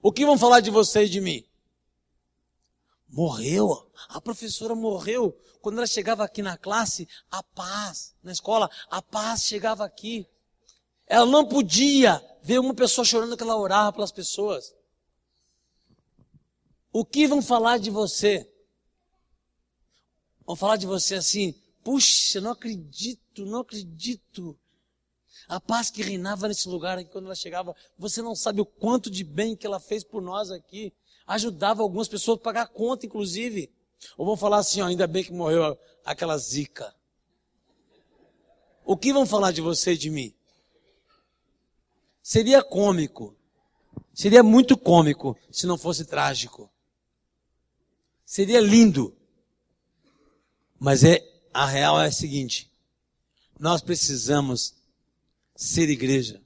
O 0.01 0.11
que 0.11 0.25
vão 0.25 0.37
falar 0.37 0.61
de 0.61 0.69
você 0.69 1.03
e 1.03 1.09
de 1.09 1.19
mim? 1.19 1.43
Morreu. 3.09 3.91
A 4.07 4.21
professora 4.21 4.73
morreu. 4.73 5.35
Quando 5.61 5.77
ela 5.77 5.87
chegava 5.87 6.23
aqui 6.23 6.41
na 6.41 6.57
classe, 6.57 7.07
a 7.29 7.43
paz, 7.43 8.15
na 8.23 8.31
escola, 8.31 8.69
a 8.89 9.01
paz 9.01 9.43
chegava 9.43 9.83
aqui. 9.83 10.25
Ela 11.09 11.25
não 11.25 11.43
podia 11.43 12.23
ver 12.43 12.59
uma 12.59 12.75
pessoa 12.75 13.03
chorando 13.03 13.35
que 13.35 13.41
ela 13.41 13.57
orava 13.57 13.91
pelas 13.91 14.11
pessoas. 14.11 14.75
O 16.93 17.03
que 17.03 17.27
vão 17.27 17.41
falar 17.41 17.79
de 17.79 17.89
você? 17.89 18.47
Vão 20.45 20.55
falar 20.55 20.77
de 20.77 20.85
você 20.85 21.15
assim, 21.15 21.53
puxa, 21.83 22.39
não 22.39 22.51
acredito, 22.51 23.43
não 23.43 23.61
acredito. 23.61 24.57
A 25.47 25.59
paz 25.59 25.89
que 25.89 26.03
reinava 26.03 26.47
nesse 26.47 26.69
lugar 26.69 27.03
quando 27.05 27.25
ela 27.25 27.35
chegava, 27.35 27.75
você 27.97 28.21
não 28.21 28.35
sabe 28.35 28.61
o 28.61 28.65
quanto 28.65 29.09
de 29.09 29.23
bem 29.23 29.55
que 29.55 29.65
ela 29.65 29.79
fez 29.79 30.03
por 30.03 30.21
nós 30.21 30.51
aqui. 30.51 30.93
Ajudava 31.25 31.81
algumas 31.81 32.07
pessoas 32.07 32.37
a 32.37 32.41
pagar 32.41 32.67
conta, 32.67 33.07
inclusive. 33.07 33.71
Ou 34.15 34.27
vão 34.27 34.37
falar 34.37 34.59
assim, 34.59 34.81
ó, 34.81 34.85
ainda 34.85 35.07
bem 35.07 35.23
que 35.23 35.33
morreu 35.33 35.77
aquela 36.05 36.37
zica. 36.37 36.95
O 38.85 38.95
que 38.95 39.11
vão 39.11 39.25
falar 39.25 39.51
de 39.51 39.61
você 39.61 39.93
e 39.93 39.97
de 39.97 40.09
mim? 40.09 40.35
Seria 42.21 42.63
cômico. 42.63 43.35
Seria 44.13 44.43
muito 44.43 44.77
cômico 44.77 45.37
se 45.51 45.65
não 45.65 45.77
fosse 45.77 46.05
trágico. 46.05 46.69
Seria 48.25 48.59
lindo. 48.59 49.15
Mas 50.79 51.03
é, 51.03 51.25
a 51.53 51.65
real 51.65 52.01
é 52.01 52.07
a 52.07 52.11
seguinte. 52.11 52.71
Nós 53.59 53.81
precisamos 53.81 54.75
ser 55.55 55.89
igreja. 55.89 56.41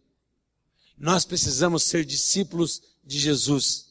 Nós 0.97 1.25
precisamos 1.25 1.83
ser 1.83 2.05
discípulos 2.05 2.81
de 3.03 3.19
Jesus. 3.19 3.87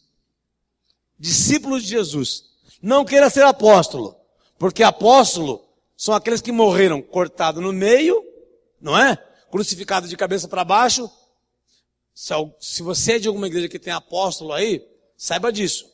Discípulos 1.19 1.83
de 1.83 1.91
Jesus. 1.91 2.45
Não 2.81 3.05
queira 3.05 3.31
ser 3.31 3.45
apóstolo, 3.45 4.17
porque 4.59 4.83
apóstolo 4.83 5.65
são 5.97 6.15
aqueles 6.15 6.41
que 6.41 6.51
morreram 6.51 7.01
cortado 7.01 7.61
no 7.61 7.73
meio, 7.73 8.25
não 8.81 8.99
é? 8.99 9.17
Crucificado 9.51 10.09
de 10.09 10.17
cabeça 10.17 10.49
para 10.49 10.65
baixo. 10.65 11.09
Se 12.15 12.83
você 12.83 13.15
é 13.15 13.19
de 13.19 13.29
alguma 13.29 13.47
igreja 13.47 13.69
que 13.69 13.79
tem 13.79 13.93
apóstolo 13.93 14.53
aí, 14.53 14.87
saiba 15.17 15.53
disso. 15.53 15.91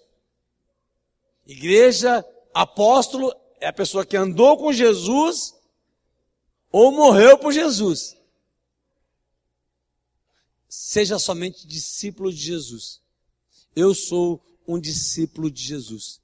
Igreja, 1.47 2.25
apóstolo 2.53 3.35
é 3.61 3.69
a 3.69 3.73
pessoa 3.73 4.05
que 4.05 4.17
andou 4.17 4.57
com 4.57 4.73
Jesus 4.73 5.55
ou 6.71 6.93
morreu 6.93 7.39
por 7.39 7.53
Jesus. 7.53 8.17
Seja 10.69 11.19
somente 11.19 11.67
discípulo 11.67 12.31
de 12.33 12.39
Jesus. 12.39 13.01
Eu 13.75 13.95
sou 13.95 14.45
um 14.67 14.79
discípulo 14.79 15.51
de 15.51 15.63
Jesus 15.63 16.21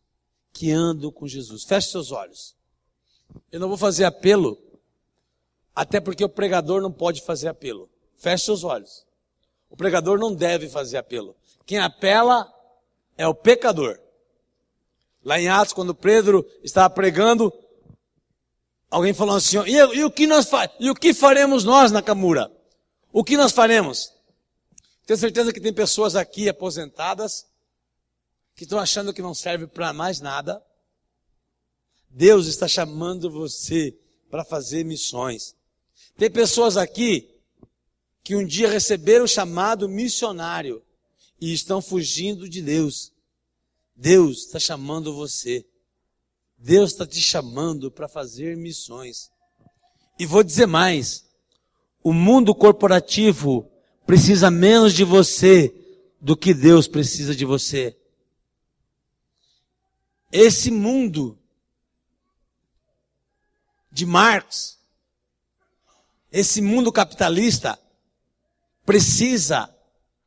que 0.52 0.70
andam 0.70 1.10
com 1.10 1.26
Jesus. 1.26 1.64
Feche 1.64 1.90
seus 1.90 2.12
olhos. 2.12 2.54
Eu 3.50 3.58
não 3.58 3.68
vou 3.68 3.78
fazer 3.78 4.04
apelo, 4.04 4.60
até 5.74 6.00
porque 6.00 6.24
o 6.24 6.28
pregador 6.28 6.82
não 6.82 6.92
pode 6.92 7.22
fazer 7.22 7.48
apelo. 7.48 7.88
Feche 8.16 8.44
seus 8.44 8.62
olhos. 8.62 9.04
O 9.68 9.76
pregador 9.76 10.18
não 10.18 10.34
deve 10.34 10.68
fazer 10.68 10.96
apelo. 10.96 11.36
Quem 11.66 11.78
apela 11.78 12.52
é 13.16 13.26
o 13.26 13.34
pecador. 13.34 13.98
Lá 15.24 15.40
em 15.40 15.48
Atos, 15.48 15.72
quando 15.72 15.94
Pedro 15.94 16.46
estava 16.62 16.88
pregando, 16.90 17.52
alguém 18.90 19.14
falou 19.14 19.36
assim: 19.36 19.58
e, 19.66 19.72
e 19.72 20.04
o 20.04 20.10
que 20.10 20.26
nós 20.26 20.48
e 20.78 20.90
o 20.90 20.94
que 20.94 21.14
faremos 21.14 21.64
nós 21.64 21.90
na 21.90 22.02
Camura? 22.02 22.52
O 23.12 23.24
que 23.24 23.36
nós 23.36 23.52
faremos? 23.52 24.12
Tenho 25.06 25.18
certeza 25.18 25.52
que 25.52 25.60
tem 25.60 25.72
pessoas 25.72 26.16
aqui 26.16 26.48
aposentadas 26.48 27.46
que 28.54 28.64
estão 28.64 28.78
achando 28.78 29.12
que 29.12 29.22
não 29.22 29.34
serve 29.34 29.66
para 29.66 29.92
mais 29.92 30.20
nada. 30.20 30.62
Deus 32.08 32.46
está 32.46 32.68
chamando 32.68 33.30
você 33.30 33.96
para 34.30 34.44
fazer 34.44 34.84
missões. 34.84 35.56
Tem 36.16 36.30
pessoas 36.30 36.76
aqui 36.76 37.33
que 38.24 38.34
um 38.34 38.44
dia 38.44 38.70
receberam 38.70 39.26
o 39.26 39.28
chamado 39.28 39.86
missionário 39.86 40.82
e 41.38 41.52
estão 41.52 41.82
fugindo 41.82 42.48
de 42.48 42.62
Deus. 42.62 43.12
Deus 43.94 44.46
está 44.46 44.58
chamando 44.58 45.14
você. 45.14 45.66
Deus 46.56 46.92
está 46.92 47.06
te 47.06 47.20
chamando 47.20 47.90
para 47.90 48.08
fazer 48.08 48.56
missões. 48.56 49.30
E 50.18 50.24
vou 50.24 50.42
dizer 50.42 50.64
mais: 50.64 51.26
o 52.02 52.14
mundo 52.14 52.54
corporativo 52.54 53.70
precisa 54.06 54.50
menos 54.50 54.94
de 54.94 55.04
você 55.04 55.74
do 56.18 56.34
que 56.34 56.54
Deus 56.54 56.88
precisa 56.88 57.36
de 57.36 57.44
você. 57.44 57.94
Esse 60.32 60.70
mundo 60.70 61.38
de 63.92 64.06
Marx, 64.06 64.78
esse 66.32 66.62
mundo 66.62 66.90
capitalista, 66.90 67.78
precisa 68.84 69.72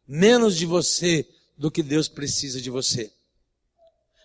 menos 0.07 0.55
de 0.55 0.65
você 0.65 1.27
do 1.57 1.71
que 1.71 1.83
Deus 1.83 2.07
precisa 2.07 2.61
de 2.61 2.69
você. 2.69 3.11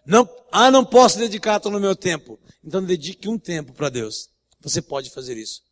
Não, 0.05 0.29
ah, 0.51 0.71
não 0.71 0.85
posso 0.85 1.19
dedicar 1.19 1.61
todo 1.61 1.77
o 1.77 1.81
meu 1.81 1.95
tempo. 1.95 2.39
Então 2.65 2.85
dedique 2.85 3.29
um 3.29 3.39
tempo 3.39 3.73
para 3.73 3.89
Deus. 3.89 4.29
Você 4.61 4.83
pode 4.83 5.11
fazer 5.11 5.37
isso. 5.37 5.63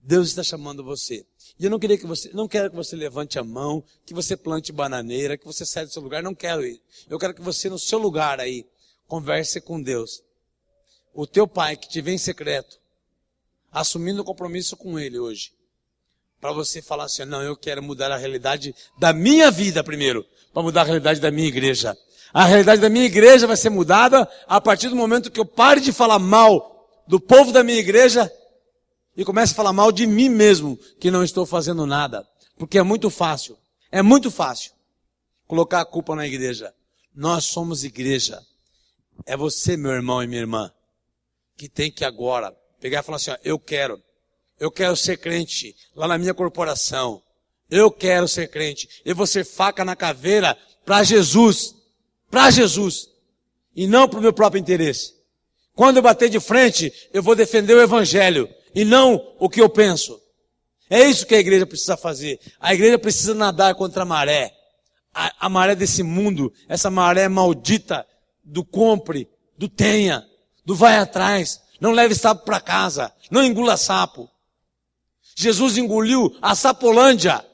Deus 0.00 0.28
está 0.28 0.42
chamando 0.42 0.84
você. 0.84 1.26
E 1.58 1.64
eu 1.64 1.70
não 1.70 1.78
queria 1.78 1.98
que 1.98 2.06
você, 2.06 2.30
não 2.32 2.46
quero 2.46 2.70
que 2.70 2.76
você 2.76 2.94
levante 2.94 3.38
a 3.38 3.44
mão, 3.44 3.82
que 4.06 4.14
você 4.14 4.36
plante 4.36 4.72
bananeira, 4.72 5.36
que 5.36 5.44
você 5.44 5.66
saia 5.66 5.86
do 5.86 5.92
seu 5.92 6.02
lugar, 6.02 6.22
não 6.22 6.34
quero 6.34 6.64
ir. 6.64 6.80
Eu 7.08 7.18
quero 7.18 7.34
que 7.34 7.42
você 7.42 7.68
no 7.68 7.78
seu 7.78 7.98
lugar 7.98 8.38
aí, 8.38 8.64
Converse 9.08 9.58
com 9.62 9.80
Deus. 9.80 10.22
O 11.14 11.26
teu 11.26 11.48
pai 11.48 11.78
que 11.78 11.88
te 11.88 12.02
vem 12.02 12.16
em 12.16 12.18
secreto, 12.18 12.78
assumindo 13.72 14.20
o 14.20 14.24
compromisso 14.24 14.76
com 14.76 14.98
ele 14.98 15.18
hoje, 15.18 15.54
para 16.40 16.52
você 16.52 16.80
falar 16.80 17.04
assim: 17.04 17.24
não, 17.24 17.42
eu 17.42 17.56
quero 17.56 17.82
mudar 17.82 18.10
a 18.10 18.16
realidade 18.16 18.74
da 18.98 19.12
minha 19.12 19.50
vida 19.50 19.82
primeiro, 19.82 20.24
para 20.52 20.62
mudar 20.62 20.82
a 20.82 20.84
realidade 20.84 21.20
da 21.20 21.30
minha 21.30 21.48
igreja. 21.48 21.96
A 22.32 22.44
realidade 22.44 22.80
da 22.80 22.88
minha 22.88 23.06
igreja 23.06 23.46
vai 23.46 23.56
ser 23.56 23.70
mudada 23.70 24.28
a 24.46 24.60
partir 24.60 24.88
do 24.88 24.96
momento 24.96 25.30
que 25.30 25.40
eu 25.40 25.46
pare 25.46 25.80
de 25.80 25.92
falar 25.92 26.18
mal 26.18 27.02
do 27.06 27.18
povo 27.18 27.52
da 27.52 27.64
minha 27.64 27.78
igreja 27.78 28.30
e 29.16 29.24
comece 29.24 29.52
a 29.52 29.56
falar 29.56 29.72
mal 29.72 29.90
de 29.90 30.06
mim 30.06 30.28
mesmo, 30.28 30.78
que 31.00 31.10
não 31.10 31.24
estou 31.24 31.46
fazendo 31.46 31.86
nada. 31.86 32.26
Porque 32.56 32.78
é 32.78 32.82
muito 32.82 33.08
fácil, 33.08 33.56
é 33.90 34.02
muito 34.02 34.30
fácil 34.30 34.72
colocar 35.46 35.80
a 35.80 35.84
culpa 35.84 36.14
na 36.14 36.26
igreja. 36.26 36.72
Nós 37.14 37.46
somos 37.46 37.82
igreja. 37.82 38.40
É 39.26 39.36
você, 39.36 39.76
meu 39.76 39.90
irmão 39.90 40.22
e 40.22 40.26
minha 40.26 40.42
irmã, 40.42 40.72
que 41.56 41.68
tem 41.68 41.90
que 41.90 42.04
agora 42.04 42.54
pegar 42.78 43.00
e 43.00 43.02
falar 43.02 43.16
assim, 43.16 43.32
ó, 43.32 43.36
eu 43.42 43.58
quero, 43.58 44.00
eu 44.58 44.70
quero 44.70 44.96
ser 44.96 45.18
crente 45.18 45.74
lá 45.94 46.08
na 46.08 46.18
minha 46.18 46.34
corporação. 46.34 47.22
Eu 47.70 47.90
quero 47.90 48.26
ser 48.26 48.48
crente. 48.48 48.88
Eu 49.04 49.14
vou 49.14 49.26
ser 49.26 49.44
faca 49.44 49.84
na 49.84 49.94
caveira 49.94 50.56
para 50.84 51.02
Jesus. 51.04 51.74
Para 52.30 52.50
Jesus. 52.50 53.08
E 53.76 53.86
não 53.86 54.08
para 54.08 54.18
o 54.18 54.22
meu 54.22 54.32
próprio 54.32 54.60
interesse. 54.60 55.14
Quando 55.74 55.98
eu 55.98 56.02
bater 56.02 56.28
de 56.28 56.40
frente, 56.40 56.92
eu 57.12 57.22
vou 57.22 57.36
defender 57.36 57.74
o 57.74 57.80
evangelho 57.80 58.48
e 58.74 58.84
não 58.84 59.34
o 59.38 59.48
que 59.48 59.60
eu 59.60 59.68
penso. 59.68 60.20
É 60.90 61.04
isso 61.04 61.26
que 61.26 61.34
a 61.34 61.38
igreja 61.38 61.66
precisa 61.66 61.96
fazer. 61.96 62.40
A 62.58 62.74
igreja 62.74 62.98
precisa 62.98 63.34
nadar 63.34 63.74
contra 63.74 64.02
a 64.02 64.06
maré. 64.06 64.52
A, 65.14 65.46
a 65.46 65.48
maré 65.48 65.74
desse 65.74 66.02
mundo, 66.02 66.52
essa 66.68 66.90
maré 66.90 67.28
maldita 67.28 68.06
do 68.42 68.64
compre, 68.64 69.28
do 69.56 69.68
tenha, 69.68 70.26
do 70.64 70.74
vai 70.74 70.96
atrás. 70.96 71.60
Não 71.80 71.92
leve 71.92 72.14
sapo 72.14 72.44
para 72.44 72.60
casa. 72.60 73.12
Não 73.30 73.44
engula 73.44 73.76
sapo. 73.76 74.28
Jesus 75.40 75.78
engoliu 75.78 76.36
a 76.42 76.56
sapolândia. 76.56 77.46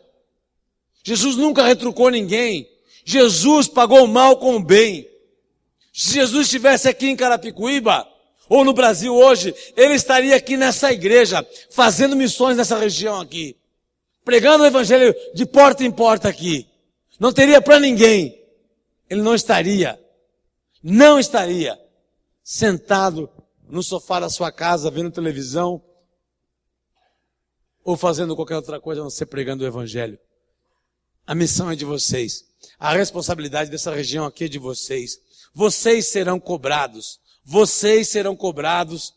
Jesus 1.03 1.37
nunca 1.37 1.63
retrucou 1.63 2.09
ninguém. 2.09 2.67
Jesus 3.05 3.69
pagou 3.69 4.05
o 4.05 4.09
mal 4.09 4.39
com 4.39 4.57
o 4.57 4.65
bem. 4.65 5.07
Se 5.93 6.15
Jesus 6.15 6.47
estivesse 6.47 6.89
aqui 6.89 7.11
em 7.11 7.15
Carapicuíba, 7.15 8.09
ou 8.49 8.65
no 8.65 8.73
Brasil 8.73 9.15
hoje, 9.15 9.55
ele 9.77 9.93
estaria 9.93 10.35
aqui 10.35 10.57
nessa 10.57 10.91
igreja, 10.95 11.47
fazendo 11.69 12.17
missões 12.17 12.57
nessa 12.57 12.79
região 12.79 13.21
aqui, 13.21 13.55
pregando 14.25 14.65
o 14.65 14.67
evangelho 14.67 15.15
de 15.35 15.45
porta 15.45 15.85
em 15.85 15.91
porta 15.91 16.27
aqui. 16.27 16.67
Não 17.21 17.35
teria 17.35 17.61
para 17.61 17.79
ninguém. 17.79 18.43
Ele 19.11 19.21
não 19.21 19.35
estaria, 19.35 20.01
não 20.83 21.19
estaria 21.19 21.79
sentado 22.43 23.29
no 23.69 23.83
sofá 23.83 24.21
da 24.21 24.31
sua 24.31 24.51
casa, 24.51 24.91
vendo 24.91 25.11
televisão, 25.11 25.83
ou 27.85 27.97
fazendo 27.97 28.35
qualquer 28.35 28.57
outra 28.57 28.81
coisa, 28.81 29.03
não 29.03 29.11
ser 29.11 29.27
pregando 29.27 29.63
o 29.63 29.67
evangelho. 29.67 30.19
A 31.27 31.35
missão 31.35 31.71
é 31.71 31.77
de 31.77 31.85
vocês. 31.85 32.45
A 32.79 32.93
responsabilidade 32.95 33.71
dessa 33.71 33.95
região 33.95 34.25
aqui 34.25 34.45
é 34.45 34.49
de 34.49 34.59
vocês. 34.59 35.19
Vocês 35.55 36.07
serão 36.07 36.41
cobrados 36.41 37.21
vocês 37.45 38.09
serão 38.09 38.35
cobrados 38.35 39.13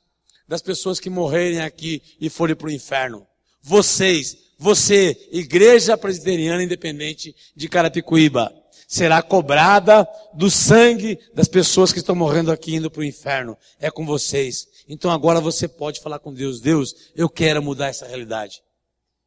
das 0.47 0.61
pessoas 0.61 0.99
que 0.99 1.09
morrerem 1.09 1.61
aqui 1.61 2.01
e 2.19 2.29
forem 2.29 2.55
para 2.55 2.67
o 2.67 2.71
inferno. 2.71 3.25
Vocês, 3.61 4.37
você, 4.59 5.29
Igreja 5.31 5.97
Presbiteriana 5.97 6.63
Independente 6.63 7.35
de 7.55 7.69
Carapicuíba, 7.69 8.53
será 8.87 9.21
cobrada 9.21 10.07
do 10.33 10.49
sangue 10.49 11.19
das 11.33 11.47
pessoas 11.47 11.91
que 11.91 11.99
estão 11.99 12.15
morrendo 12.15 12.51
aqui 12.51 12.75
indo 12.75 12.91
para 12.91 13.01
o 13.01 13.05
inferno. 13.05 13.57
É 13.79 13.89
com 13.89 14.05
vocês. 14.05 14.67
Então 14.87 15.11
agora 15.11 15.41
você 15.41 15.67
pode 15.67 15.99
falar 15.99 16.19
com 16.19 16.33
Deus. 16.33 16.61
Deus, 16.61 17.11
eu 17.15 17.29
quero 17.29 17.61
mudar 17.61 17.87
essa 17.87 18.07
realidade. 18.07 18.63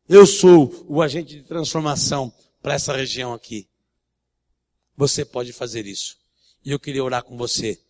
Eu 0.08 0.26
sou 0.26 0.86
o 0.88 1.02
agente 1.02 1.36
de 1.36 1.42
transformação 1.42 2.32
para 2.62 2.74
essa 2.74 2.96
região 2.96 3.32
aqui. 3.32 3.68
Você 4.96 5.24
pode 5.24 5.52
fazer 5.52 5.86
isso. 5.86 6.16
E 6.64 6.70
eu 6.70 6.78
queria 6.78 7.04
orar 7.04 7.22
com 7.22 7.36
você. 7.36 7.80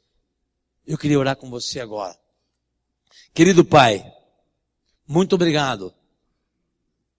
Eu 0.86 0.98
queria 0.98 1.18
orar 1.18 1.36
com 1.36 1.48
você 1.48 1.80
agora. 1.80 2.18
Querido 3.32 3.64
Pai, 3.64 4.04
muito 5.06 5.34
obrigado 5.34 5.94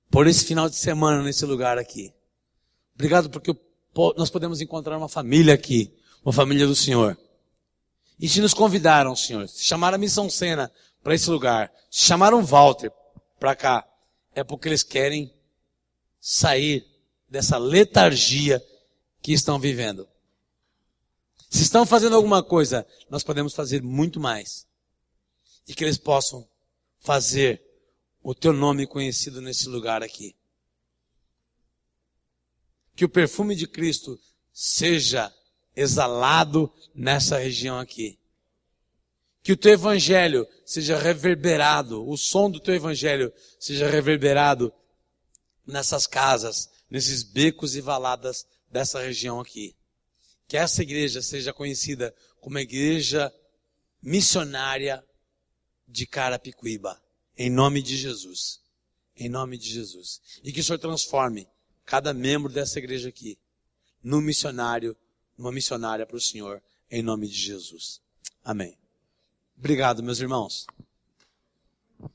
por 0.09 0.27
esse 0.27 0.45
final 0.45 0.69
de 0.69 0.75
semana 0.75 1.23
nesse 1.23 1.45
lugar 1.45 1.77
aqui. 1.77 2.13
Obrigado 2.93 3.29
porque 3.29 3.55
nós 4.17 4.29
podemos 4.29 4.61
encontrar 4.61 4.97
uma 4.97 5.09
família 5.09 5.53
aqui, 5.53 5.93
uma 6.23 6.33
família 6.33 6.67
do 6.67 6.75
Senhor. 6.75 7.17
E 8.21 8.29
se 8.29 8.39
nos 8.39 8.53
convidaram, 8.53 9.15
Senhor, 9.15 9.49
se 9.49 9.63
chamaram 9.63 9.95
a 9.95 9.97
Missão 9.97 10.29
Sena 10.29 10.71
para 11.01 11.15
esse 11.15 11.27
lugar, 11.27 11.73
se 11.89 12.03
chamaram 12.03 12.45
Walter 12.45 12.91
para 13.39 13.55
cá, 13.55 13.87
é 14.35 14.43
porque 14.43 14.69
eles 14.69 14.83
querem 14.83 15.33
sair 16.19 16.85
dessa 17.27 17.57
letargia 17.57 18.63
que 19.23 19.33
estão 19.33 19.57
vivendo. 19.57 20.07
Se 21.49 21.63
estão 21.63 21.83
fazendo 21.83 22.15
alguma 22.15 22.43
coisa, 22.43 22.85
nós 23.09 23.23
podemos 23.23 23.55
fazer 23.55 23.81
muito 23.81 24.19
mais. 24.19 24.67
E 25.67 25.73
que 25.73 25.83
eles 25.83 25.97
possam 25.97 26.47
fazer 26.99 27.59
o 28.21 28.35
teu 28.35 28.53
nome 28.53 28.85
conhecido 28.85 29.41
nesse 29.41 29.67
lugar 29.67 30.03
aqui. 30.03 30.35
Que 32.95 33.03
o 33.03 33.09
perfume 33.09 33.55
de 33.55 33.67
Cristo 33.67 34.19
seja 34.53 35.33
exalado 35.75 36.71
nessa 36.93 37.37
região 37.37 37.79
aqui. 37.79 38.17
Que 39.43 39.53
o 39.53 39.57
teu 39.57 39.73
evangelho 39.73 40.47
seja 40.65 40.97
reverberado, 40.97 42.07
o 42.07 42.17
som 42.17 42.49
do 42.49 42.59
teu 42.59 42.75
evangelho 42.75 43.33
seja 43.59 43.89
reverberado 43.89 44.71
nessas 45.65 46.05
casas, 46.05 46.69
nesses 46.89 47.23
becos 47.23 47.75
e 47.75 47.81
valadas 47.81 48.45
dessa 48.69 49.01
região 49.01 49.39
aqui 49.39 49.75
que 50.51 50.57
essa 50.57 50.81
igreja 50.81 51.21
seja 51.21 51.53
conhecida 51.53 52.13
como 52.41 52.57
a 52.57 52.61
igreja 52.61 53.33
missionária 54.01 55.01
de 55.87 56.05
Carapicuíba. 56.05 57.01
Em 57.37 57.49
nome 57.49 57.81
de 57.81 57.95
Jesus. 57.95 58.59
Em 59.15 59.29
nome 59.29 59.57
de 59.57 59.69
Jesus. 59.69 60.19
E 60.43 60.51
que 60.51 60.59
o 60.59 60.63
Senhor 60.65 60.77
transforme 60.77 61.47
cada 61.85 62.13
membro 62.13 62.51
dessa 62.51 62.79
igreja 62.79 63.07
aqui 63.07 63.39
num 64.03 64.19
missionário, 64.19 64.93
numa 65.41 65.51
missionária 65.51 66.05
para 66.05 66.15
o 66.15 66.21
Senhor. 66.21 66.61
Em 66.89 67.01
nome 67.01 67.27
de 67.27 67.33
Jesus. 67.33 67.99
Amém. 68.43 68.77
Obrigado, 69.57 70.03
meus 70.03 70.19
irmãos. 70.19 70.67